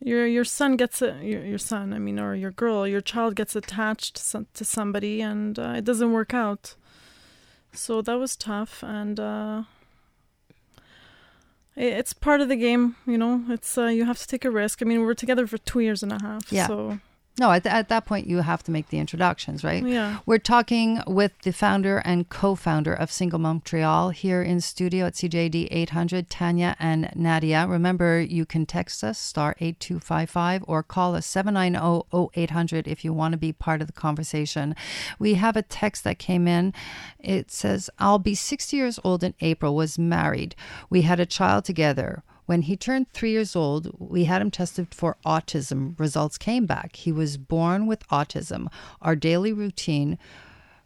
[0.00, 3.34] your your son gets a your your son, I mean, or your girl, your child
[3.34, 6.76] gets attached to somebody, and uh, it doesn't work out.
[7.72, 9.62] So that was tough, and uh,
[11.76, 13.44] it's part of the game, you know.
[13.48, 14.80] It's uh, you have to take a risk.
[14.80, 16.52] I mean, we were together for two years and a half.
[16.52, 16.68] Yeah.
[16.68, 17.00] So
[17.36, 19.84] No, at, th- at that point, you have to make the introductions, right?
[19.84, 20.18] yeah.
[20.24, 25.66] We're talking with the founder and co-founder of Single Montreal here in studio at CJAD
[25.68, 27.66] 800, Tanya and Nadia.
[27.66, 33.38] Remember, you can text us star 8255 or call us 790-0800 if you want to
[33.38, 34.76] be part of the conversation.
[35.18, 36.72] We have a text that came in.
[37.18, 39.74] It says, "I'll be 60 years old in April.
[39.74, 40.54] Was married.
[40.88, 44.94] We had a child together." When he turned three years old, we had him tested
[44.94, 45.98] for autism.
[45.98, 46.96] Results came back.
[46.96, 48.68] He was born with autism.
[49.00, 50.18] Our daily routine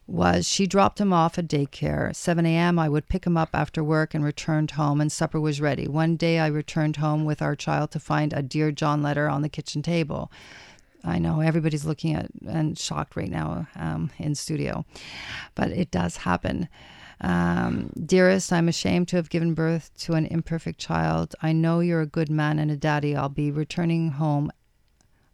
[0.07, 2.15] was she dropped him off at daycare.
[2.15, 5.61] 7 a.m., I would pick him up after work and returned home, and supper was
[5.61, 5.87] ready.
[5.87, 9.41] One day, I returned home with our child to find a Dear John letter on
[9.41, 10.31] the kitchen table.
[11.03, 14.85] I know everybody's looking at and shocked right now um, in studio,
[15.55, 16.67] but it does happen.
[17.21, 21.35] Um, dearest, I'm ashamed to have given birth to an imperfect child.
[21.41, 23.15] I know you're a good man and a daddy.
[23.15, 24.51] I'll be returning home.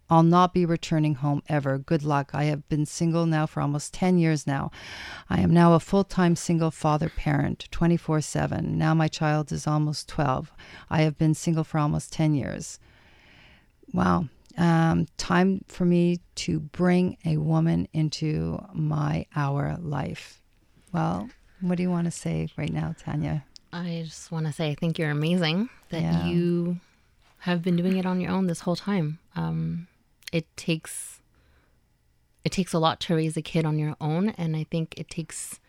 [0.10, 1.78] I'll not be returning home ever.
[1.78, 2.32] Good luck.
[2.34, 4.72] I have been single now for almost 10 years now.
[5.30, 8.78] I am now a full time single father parent, 24 7.
[8.78, 10.52] Now my child is almost 12.
[10.90, 12.80] I have been single for almost 10 years.
[13.94, 14.28] Wow.
[14.58, 20.42] Um, time for me to bring a woman into my our life.
[20.94, 21.30] Well,
[21.62, 23.46] what do you want to say right now, Tanya?
[23.74, 26.26] I just want to say I think you're amazing that Yeah.
[26.28, 26.80] you
[27.40, 29.20] have been doing it on your own this whole time.
[29.36, 29.88] Um,
[30.32, 31.20] it takes
[32.44, 35.10] it takes a lot to raise a kid on your own, and I think it
[35.10, 35.60] takes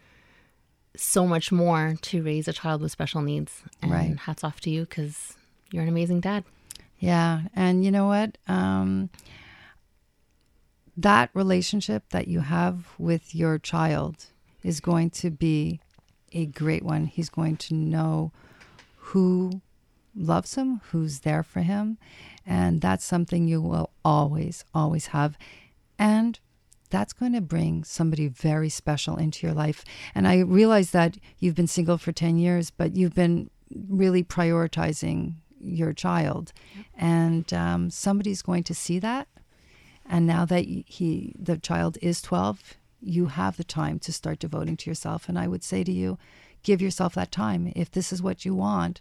[0.94, 3.62] so much more to raise a child with special needs.
[3.80, 4.18] And Right.
[4.18, 5.34] hats off to you because
[5.70, 6.44] you're an amazing dad.
[6.98, 8.36] Yeah, and you know what?
[8.46, 9.08] Um,
[10.96, 14.26] that relationship that you have with your child
[14.66, 15.80] is going to be
[16.32, 17.06] a great one.
[17.06, 18.32] He's going to know
[18.96, 19.62] who
[20.14, 21.98] loves him, who's there for him,
[22.44, 25.38] and that's something you will always, always have.
[26.00, 26.40] And
[26.90, 29.84] that's going to bring somebody very special into your life.
[30.16, 33.50] And I realize that you've been single for 10 years, but you've been
[33.88, 36.52] really prioritizing your child.
[36.96, 39.28] And um, somebody's going to see that.
[40.08, 44.76] And now that he, the child is 12, you have the time to start devoting
[44.78, 45.28] to yourself.
[45.28, 46.18] And I would say to you,
[46.62, 47.72] give yourself that time.
[47.76, 49.00] If this is what you want,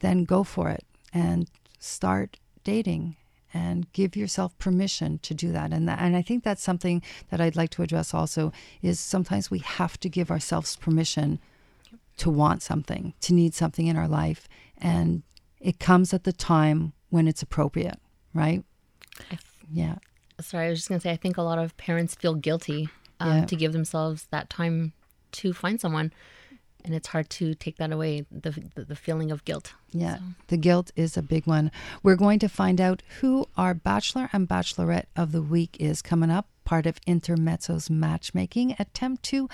[0.00, 3.16] then go for it and start dating
[3.54, 5.72] and give yourself permission to do that.
[5.72, 9.50] And that, and I think that's something that I'd like to address also is sometimes
[9.50, 11.38] we have to give ourselves permission
[12.18, 15.22] to want something, to need something in our life, and
[15.60, 17.98] it comes at the time when it's appropriate,
[18.34, 18.64] right?
[19.70, 19.96] Yeah.
[20.40, 22.88] Sorry, I was just gonna say I think a lot of parents feel guilty
[23.20, 23.44] um, Yeah.
[23.46, 24.92] to give themselves that time
[25.32, 26.12] to find someone,
[26.84, 29.72] and it's hard to take that away the the, the feeling of guilt.
[29.92, 31.70] Yeah, the guilt is a big one.
[32.02, 36.30] We're going to find out who our Bachelor and Bachelorette of the Week is coming
[36.30, 39.48] up, part of Intermezzo's matchmaking attempt to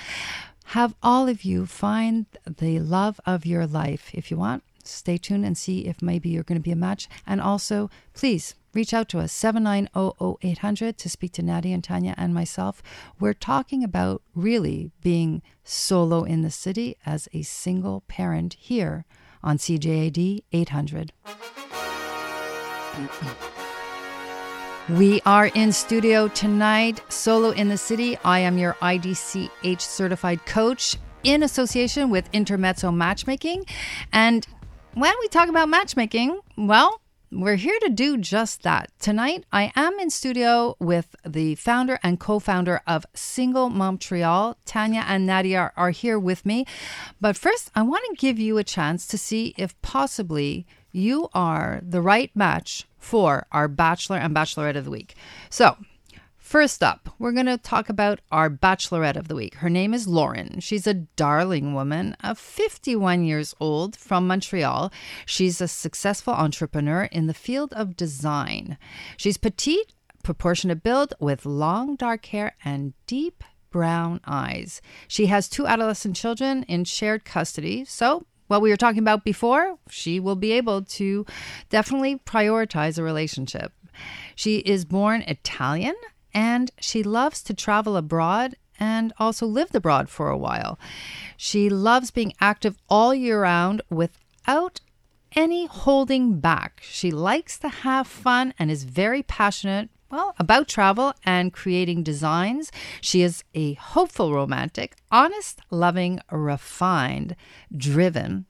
[0.66, 4.10] have all of you find the love of your life.
[4.14, 7.08] If you want, stay tuned and see if maybe you're going to be a match.
[7.26, 12.32] And also, please reach out to us 7900800 to speak to Nadia and Tanya and
[12.32, 12.82] myself.
[13.20, 19.04] We're talking about really being solo in the city as a single parent here
[19.42, 21.12] on CJAD 800.
[24.88, 28.18] We are in studio tonight, solo in the city.
[28.24, 33.64] I am your IDCH certified coach in association with Intermezzo Matchmaking.
[34.12, 34.44] And
[34.94, 37.00] when we talk about matchmaking, well,
[37.32, 38.90] we're here to do just that.
[39.00, 44.58] Tonight, I am in studio with the founder and co founder of Single Montreal.
[44.66, 46.66] Tanya and Nadia are here with me.
[47.20, 51.80] But first, I want to give you a chance to see if possibly you are
[51.82, 55.14] the right match for our Bachelor and Bachelorette of the Week.
[55.48, 55.78] So,
[56.52, 59.54] First up, we're going to talk about our bachelorette of the week.
[59.54, 60.60] Her name is Lauren.
[60.60, 64.92] She's a darling woman of 51 years old from Montreal.
[65.24, 68.76] She's a successful entrepreneur in the field of design.
[69.16, 74.82] She's petite, proportionate build with long dark hair and deep brown eyes.
[75.08, 77.86] She has two adolescent children in shared custody.
[77.86, 81.24] So, what we were talking about before, she will be able to
[81.70, 83.72] definitely prioritize a relationship.
[84.34, 85.94] She is born Italian
[86.34, 90.78] and she loves to travel abroad and also lived abroad for a while.
[91.36, 94.80] She loves being active all year round without
[95.34, 96.80] any holding back.
[96.82, 102.70] She likes to have fun and is very passionate well, about travel and creating designs.
[103.00, 107.34] She is a hopeful romantic, honest, loving, refined,
[107.74, 108.44] driven,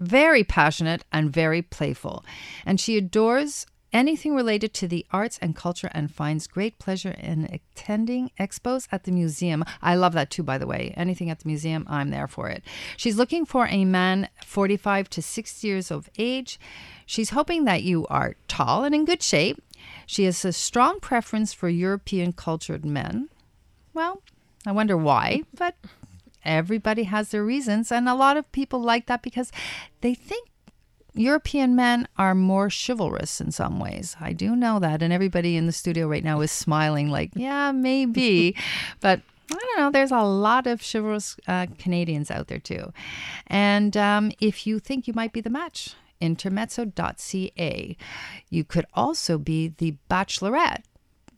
[0.00, 2.24] very passionate, and very playful.
[2.64, 3.66] And she adores
[3.96, 9.04] anything related to the arts and culture and finds great pleasure in attending expos at
[9.04, 9.64] the museum.
[9.80, 10.92] I love that too, by the way.
[10.96, 12.62] Anything at the museum, I'm there for it.
[12.96, 16.60] She's looking for a man 45 to 60 years of age.
[17.06, 19.62] She's hoping that you are tall and in good shape.
[20.04, 23.30] She has a strong preference for European cultured men.
[23.94, 24.22] Well,
[24.66, 25.76] I wonder why, but
[26.44, 27.90] everybody has their reasons.
[27.90, 29.50] And a lot of people like that because
[30.02, 30.48] they think
[31.16, 34.16] European men are more chivalrous in some ways.
[34.20, 35.02] I do know that.
[35.02, 38.56] And everybody in the studio right now is smiling, like, yeah, maybe.
[39.00, 39.90] but I don't know.
[39.90, 42.92] There's a lot of chivalrous uh, Canadians out there too.
[43.46, 47.96] And um, if you think you might be the match, intermezzo.ca.
[48.50, 50.82] You could also be the bachelorette.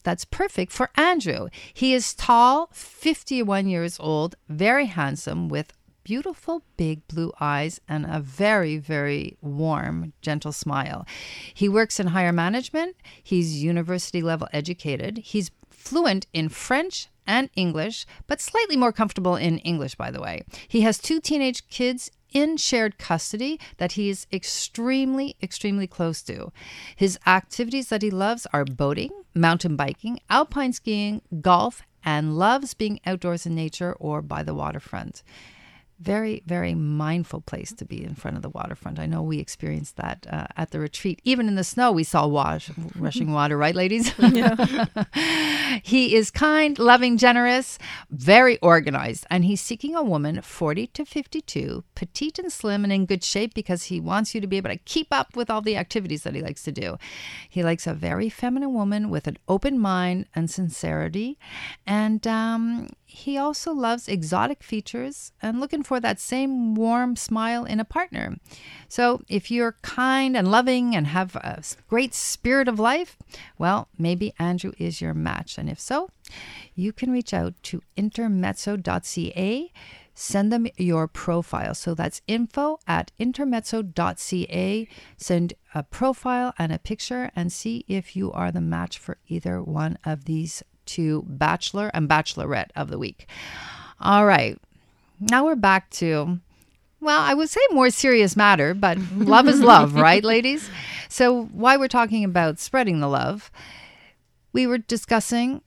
[0.04, 1.48] That's perfect for Andrew.
[1.74, 5.72] He is tall, 51 years old, very handsome, with
[6.08, 11.06] beautiful big blue eyes and a very, very warm, gentle smile.
[11.52, 12.96] He works in higher management.
[13.22, 15.18] He's university level educated.
[15.18, 20.44] He's fluent in French and English, but slightly more comfortable in English, by the way.
[20.66, 26.50] He has two teenage kids in shared custody that he is extremely, extremely close to.
[26.96, 32.98] His activities that he loves are boating, mountain biking, alpine skiing, golf, and loves being
[33.04, 35.22] outdoors in nature or by the waterfront
[36.00, 38.98] very, very mindful place to be in front of the waterfront.
[38.98, 41.20] I know we experienced that uh, at the retreat.
[41.24, 44.12] Even in the snow, we saw wash, rushing water, right, ladies?
[44.28, 44.84] Yeah.
[45.82, 47.78] he is kind, loving, generous,
[48.10, 53.06] very organized, and he's seeking a woman 40 to 52, petite and slim and in
[53.06, 55.76] good shape because he wants you to be able to keep up with all the
[55.76, 56.98] activities that he likes to do.
[57.48, 61.38] He likes a very feminine woman with an open mind and sincerity.
[61.86, 67.80] And um, he also loves exotic features and looking for that same warm smile in
[67.80, 68.36] a partner.
[68.86, 73.16] So, if you're kind and loving and have a great spirit of life,
[73.56, 75.56] well, maybe Andrew is your match.
[75.56, 76.10] And if so,
[76.74, 79.72] you can reach out to intermezzo.ca.
[80.14, 81.74] Send them your profile.
[81.74, 84.88] So that's info at intermezzo.ca.
[85.16, 89.62] Send a profile and a picture and see if you are the match for either
[89.62, 93.26] one of these to Bachelor and Bachelorette of the week.
[94.00, 94.58] All right.
[95.20, 96.38] Now we're back to,
[97.00, 100.70] well, I would say more serious matter, but love is love, right, ladies?
[101.08, 103.50] So, why we're talking about spreading the love,
[104.52, 105.62] we were discussing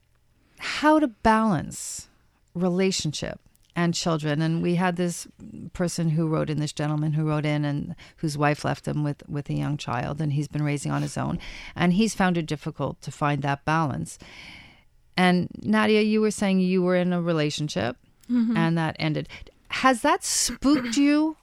[0.58, 2.08] how to balance
[2.54, 3.40] relationship
[3.76, 5.28] and children and we had this
[5.74, 9.24] person who wrote in this gentleman who wrote in and whose wife left him with
[9.30, 11.40] with a young child and he's been raising on his own
[11.76, 14.20] and he's found it difficult to find that balance
[15.18, 17.97] and Nadia, you were saying you were in a relationship
[18.30, 18.55] mm-hmm.
[18.55, 19.28] and that ended.
[19.70, 21.38] Has that spooked you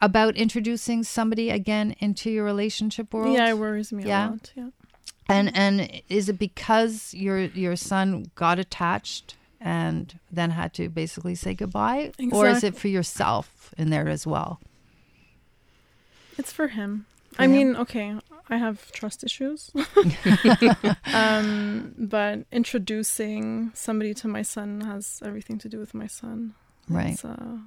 [0.00, 3.34] about introducing somebody again into your relationship world?
[3.34, 4.28] Yeah, it worries me yeah?
[4.28, 4.52] a lot.
[4.54, 4.68] Yeah.
[5.28, 11.34] And and is it because your your son got attached and then had to basically
[11.34, 12.30] say goodbye, exactly.
[12.32, 14.60] or is it for yourself in there as well?
[16.38, 17.06] It's for him.
[17.32, 17.52] For I him?
[17.52, 18.14] mean, okay,
[18.50, 19.70] I have trust issues.
[21.12, 26.54] um, but introducing somebody to my son has everything to do with my son.
[26.88, 27.22] Right.
[27.22, 27.58] Uh,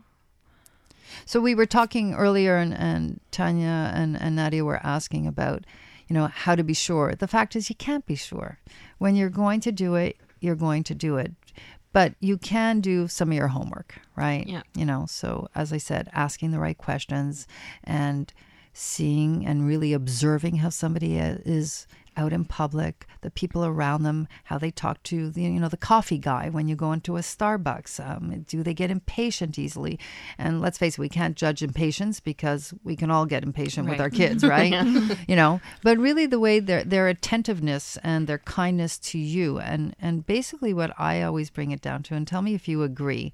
[1.25, 5.65] so we were talking earlier, and, and Tanya and, and Nadia were asking about,
[6.07, 7.13] you know, how to be sure.
[7.15, 8.59] The fact is, you can't be sure.
[8.97, 11.33] When you're going to do it, you're going to do it.
[11.93, 14.47] But you can do some of your homework, right?
[14.47, 14.61] Yeah.
[14.73, 17.47] You know, so as I said, asking the right questions
[17.83, 18.33] and
[18.73, 24.57] seeing and really observing how somebody is out in public, the people around them, how
[24.57, 27.99] they talk to the you know the coffee guy when you go into a Starbucks.
[28.05, 29.99] Um, do they get impatient easily?
[30.37, 34.01] And let's face it, we can't judge impatience because we can all get impatient with
[34.01, 34.73] our kids, right?
[35.27, 39.95] you know, but really the way their their attentiveness and their kindness to you, and
[39.99, 43.31] and basically what I always bring it down to, and tell me if you agree.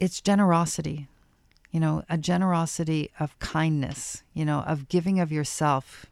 [0.00, 1.08] It's generosity
[1.70, 6.06] you know, a generosity of kindness, you know, of giving of yourself.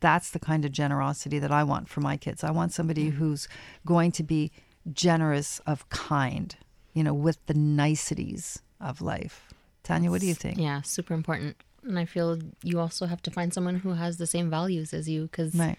[0.00, 2.42] That's the kind of generosity that I want for my kids.
[2.44, 3.14] I want somebody mm.
[3.14, 3.48] who's
[3.84, 4.50] going to be
[4.92, 6.56] generous of kind,
[6.94, 9.52] you know, with the niceties of life.
[9.82, 10.58] Tanya, what do you think?
[10.58, 11.56] Yeah, super important.
[11.82, 15.08] And I feel you also have to find someone who has the same values as
[15.08, 15.78] you because Right.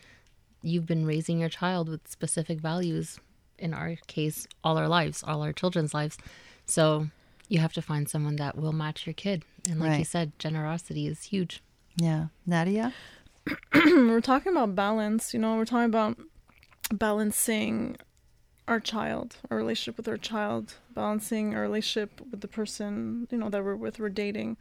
[0.61, 3.19] you've been raising your child with specific values.
[3.57, 6.17] In our case, all our lives, all our children's lives.
[6.65, 7.09] So
[7.49, 9.43] you have to find someone that will match your kid.
[9.69, 11.61] And like you said, generosity is huge.
[11.97, 12.27] Yeah.
[12.45, 12.93] Nadia?
[13.73, 16.17] we're talking about balance, you know, we're talking about
[16.93, 17.97] balancing
[18.67, 23.49] our child, our relationship with our child, balancing our relationship with the person, you know,
[23.49, 24.57] that we're with, we're dating.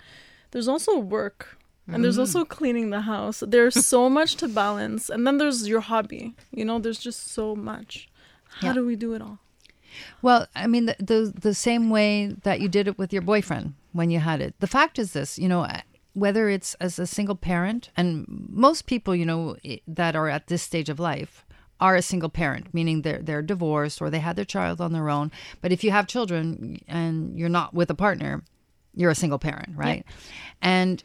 [0.51, 1.59] There's also work.
[1.91, 2.49] And there's also mm.
[2.49, 3.43] cleaning the house.
[3.47, 5.09] There's so much to balance.
[5.09, 6.34] And then there's your hobby.
[6.51, 8.09] You know, there's just so much.
[8.61, 8.74] How Yeah.
[8.74, 9.39] do we do it all?
[10.22, 13.74] Well, I mean, the, the the same way that you did it with your boyfriend
[13.92, 14.55] when you had it.
[14.61, 15.66] The fact is this, you know,
[16.12, 20.62] whether it's as a single parent, and most people, you know, that are at this
[20.62, 21.44] stage of life
[21.80, 25.09] are a single parent, meaning they're they're divorced or they had their child on their
[25.09, 25.30] own.
[25.61, 28.42] But if you have children and you're not with a partner,
[28.94, 30.05] you're a single parent, right?
[30.61, 31.03] And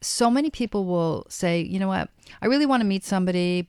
[0.00, 2.08] so many people will say, you know what,
[2.40, 3.68] I really want to meet somebody,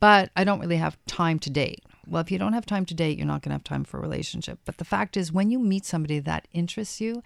[0.00, 1.84] but I don't really have time to date.
[2.08, 3.98] Well, if you don't have time to date, you're not going to have time for
[3.98, 4.58] a relationship.
[4.64, 7.22] But the fact is, when you meet somebody that interests you,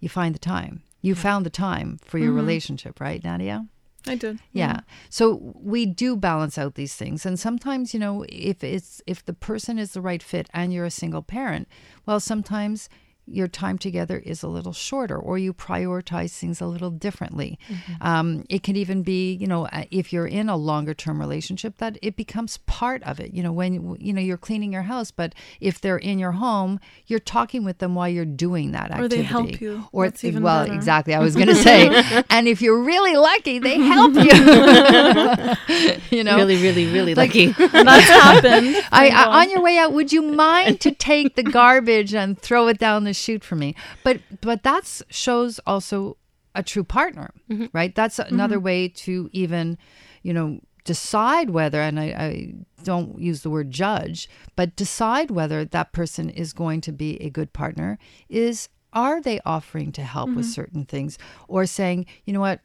[0.00, 0.82] you find the time.
[1.02, 2.38] You found the time for your mm-hmm.
[2.38, 3.66] relationship, right, Nadia?
[4.06, 4.38] I did.
[4.52, 4.80] Yeah.
[5.08, 7.24] So we do balance out these things.
[7.24, 10.84] And sometimes, you know, if it's if the person is the right fit and you're
[10.84, 11.68] a single parent,
[12.06, 12.88] well, sometimes
[13.26, 17.58] your time together is a little shorter or you prioritize things a little differently.
[18.00, 21.78] Um, it can even be, you know, uh, if you're in a longer term relationship,
[21.78, 23.32] that it becomes part of it.
[23.32, 26.80] You know, when, you know, you're cleaning your house, but if they're in your home,
[27.06, 29.16] you're talking with them while you're doing that Or activity.
[29.16, 29.84] they help you.
[29.92, 30.74] Or That's even well, better.
[30.74, 31.14] exactly.
[31.14, 34.22] I was going to say, and if you're really lucky, they help you.
[36.10, 37.46] you know, Really, really, really Like- lucky.
[37.48, 38.76] That's happened.
[38.92, 42.68] I, I, on your way out, would you mind to take the garbage and throw
[42.68, 43.74] it down the chute for me?
[44.02, 46.16] But but that's shows also
[46.54, 47.66] a true partner, mm-hmm.
[47.72, 47.94] right?
[47.94, 48.34] That's mm-hmm.
[48.34, 49.78] another way to even,
[50.22, 51.80] you know, decide whether.
[51.80, 52.54] And I, I
[52.84, 57.30] don't use the word judge, but decide whether that person is going to be a
[57.30, 57.98] good partner.
[58.28, 60.52] Is are they offering to help with mm-hmm.
[60.52, 62.60] certain things, or saying, you know what?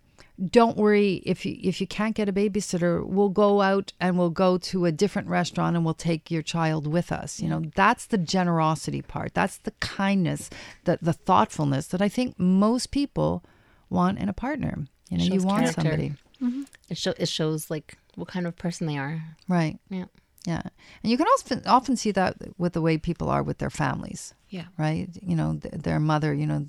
[0.46, 4.30] Don't worry if you if you can't get a babysitter we'll go out and we'll
[4.30, 8.06] go to a different restaurant and we'll take your child with us you know that's
[8.06, 10.50] the generosity part that's the kindness
[10.86, 13.44] that the thoughtfulness that i think most people
[13.90, 15.82] want in a partner you know you want character.
[15.82, 16.64] somebody mm-hmm.
[16.90, 19.22] it, show, it shows like what kind of person they are.
[19.48, 20.06] right Yeah.
[20.46, 20.62] Yeah.
[21.04, 24.34] And you can also often see that with the way people are with their families.
[24.50, 24.66] Yeah.
[24.80, 25.08] right?
[25.22, 26.66] You know th- their mother you know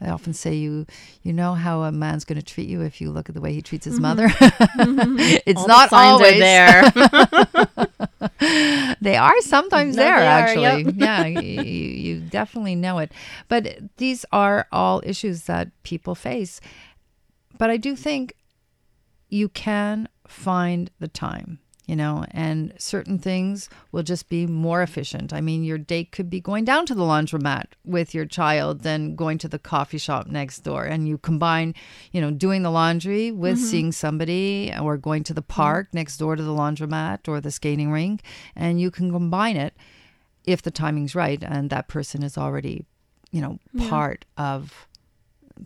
[0.00, 0.86] i often say you
[1.24, 3.52] you know how a man's going to treat you if you look at the way
[3.52, 4.02] he treats his mm-hmm.
[4.02, 4.28] mother?
[4.84, 5.16] Mm-hmm.
[5.46, 6.38] It's All not the always.
[6.38, 6.82] there.
[9.00, 10.84] they are sometimes No, there are, actually.
[10.84, 10.94] yep.
[10.96, 13.10] yeah you you definitely know it.
[13.48, 16.60] But these are all issues that people face.
[17.58, 18.34] But i do think
[19.28, 25.32] you can find the time you know and certain things will just be more efficient.
[25.32, 29.16] I mean your date could be going down to the laundromat with your child than
[29.16, 30.84] going to the coffee shop next door.
[30.84, 31.74] And you combine
[32.12, 33.66] you know doing the laundry with mm-hmm.
[33.66, 35.60] seeing somebody or going to the mm-hmm.
[35.60, 38.22] park next door to the laundromat or the skating rink
[38.56, 39.74] and you can combine it
[40.46, 42.84] if the timing's right and that person is already
[43.30, 43.58] you know
[43.88, 44.86] part of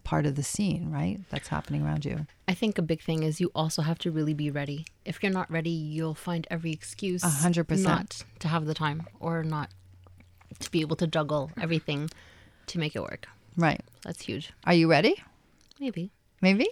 [0.04, 3.40] part of the scene right that's happening around you I think a big thing is
[3.40, 4.86] you also have to really be ready.
[5.04, 7.86] If you're not ready, you'll find every excuse A hundred percent.
[7.86, 9.68] not to have the time or not
[10.60, 12.10] to be able to juggle everything
[12.68, 13.26] to make it work.
[13.56, 14.52] right That's huge.
[14.64, 15.14] are you ready
[15.80, 16.10] Maybe.
[16.40, 16.66] maybe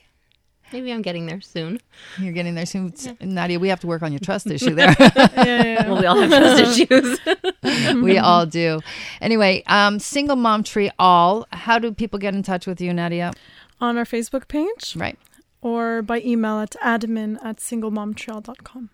[0.72, 1.80] Maybe I'm getting there soon.
[2.18, 2.92] You're getting there soon.
[3.20, 4.94] Nadia, we have to work on your trust issue there.
[4.98, 5.88] yeah, yeah, yeah.
[5.88, 6.80] Well, we all have trust
[7.62, 8.02] issues.
[8.02, 8.80] we all do.
[9.20, 11.46] Anyway, um, Single Mom Tree All.
[11.52, 13.32] How do people get in touch with you, Nadia?
[13.80, 15.18] On our Facebook page Right.
[15.62, 18.90] or by email at admin at singlemomtrail.com.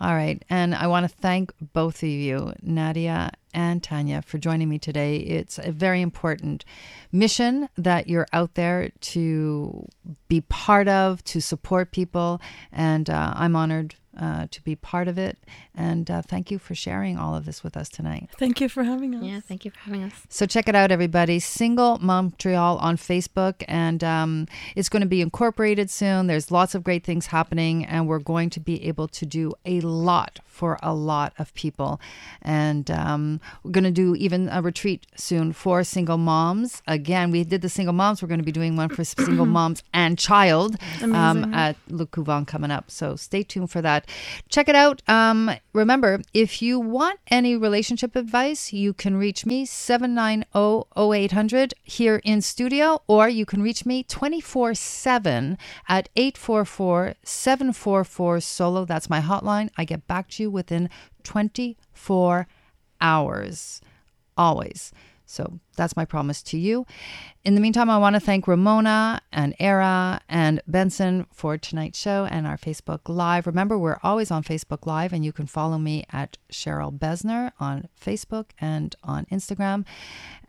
[0.00, 0.42] All right.
[0.48, 5.16] And I want to thank both of you, Nadia and Tanya for joining me today.
[5.16, 6.64] It's a very important
[7.10, 9.86] mission that you're out there to
[10.28, 12.40] be part of, to support people,
[12.72, 15.38] and uh, I'm honored uh, to be part of it.
[15.74, 18.28] And uh, thank you for sharing all of this with us tonight.
[18.38, 19.22] Thank you for having us.
[19.22, 20.12] Yeah, thank you for having us.
[20.28, 21.38] So check it out, everybody.
[21.38, 24.46] Single Montreal on Facebook, and um,
[24.76, 26.26] it's going to be incorporated soon.
[26.26, 29.80] There's lots of great things happening, and we're going to be able to do a
[29.80, 31.98] lot for a lot of people.
[32.42, 36.82] And um, we're going to do even a retreat soon for single moms.
[36.86, 38.20] Again, we did the single moms.
[38.20, 42.46] We're going to be doing one for single moms and child um, at Le Couvent
[42.46, 42.90] coming up.
[42.90, 44.01] So stay tuned for that.
[44.48, 45.00] Check it out.
[45.08, 52.40] Um, remember, if you want any relationship advice, you can reach me 790-0800 here in
[52.40, 55.56] studio, or you can reach me 24-7
[55.88, 58.84] at 844-744-SOLO.
[58.84, 59.70] That's my hotline.
[59.76, 60.88] I get back to you within
[61.22, 62.46] 24
[63.00, 63.80] hours.
[64.36, 64.92] Always.
[65.32, 66.84] So that's my promise to you.
[67.42, 72.26] In the meantime, I want to thank Ramona and Era and Benson for tonight's show
[72.30, 73.46] and our Facebook Live.
[73.46, 77.88] Remember, we're always on Facebook Live, and you can follow me at Cheryl Besner on
[77.98, 79.86] Facebook and on Instagram,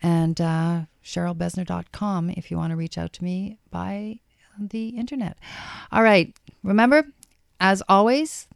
[0.02, 4.20] and uh, CherylBesner.com if you want to reach out to me by
[4.58, 5.38] the internet.
[5.92, 6.36] All right.
[6.62, 7.06] Remember,
[7.58, 8.48] as always,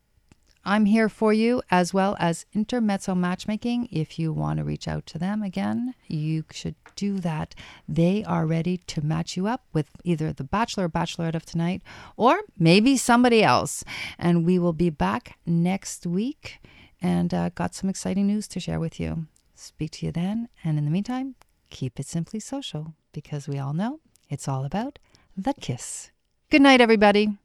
[0.64, 3.88] I'm here for you as well as Intermezzo Matchmaking.
[3.90, 7.54] If you want to reach out to them again, you should do that.
[7.88, 11.82] They are ready to match you up with either the bachelor or bachelorette of tonight
[12.16, 13.84] or maybe somebody else.
[14.18, 16.58] And we will be back next week
[17.00, 19.26] and uh, got some exciting news to share with you.
[19.54, 20.48] Speak to you then.
[20.62, 21.34] And in the meantime,
[21.70, 24.98] keep it simply social because we all know it's all about
[25.36, 26.10] the kiss.
[26.50, 27.38] Good night, everybody.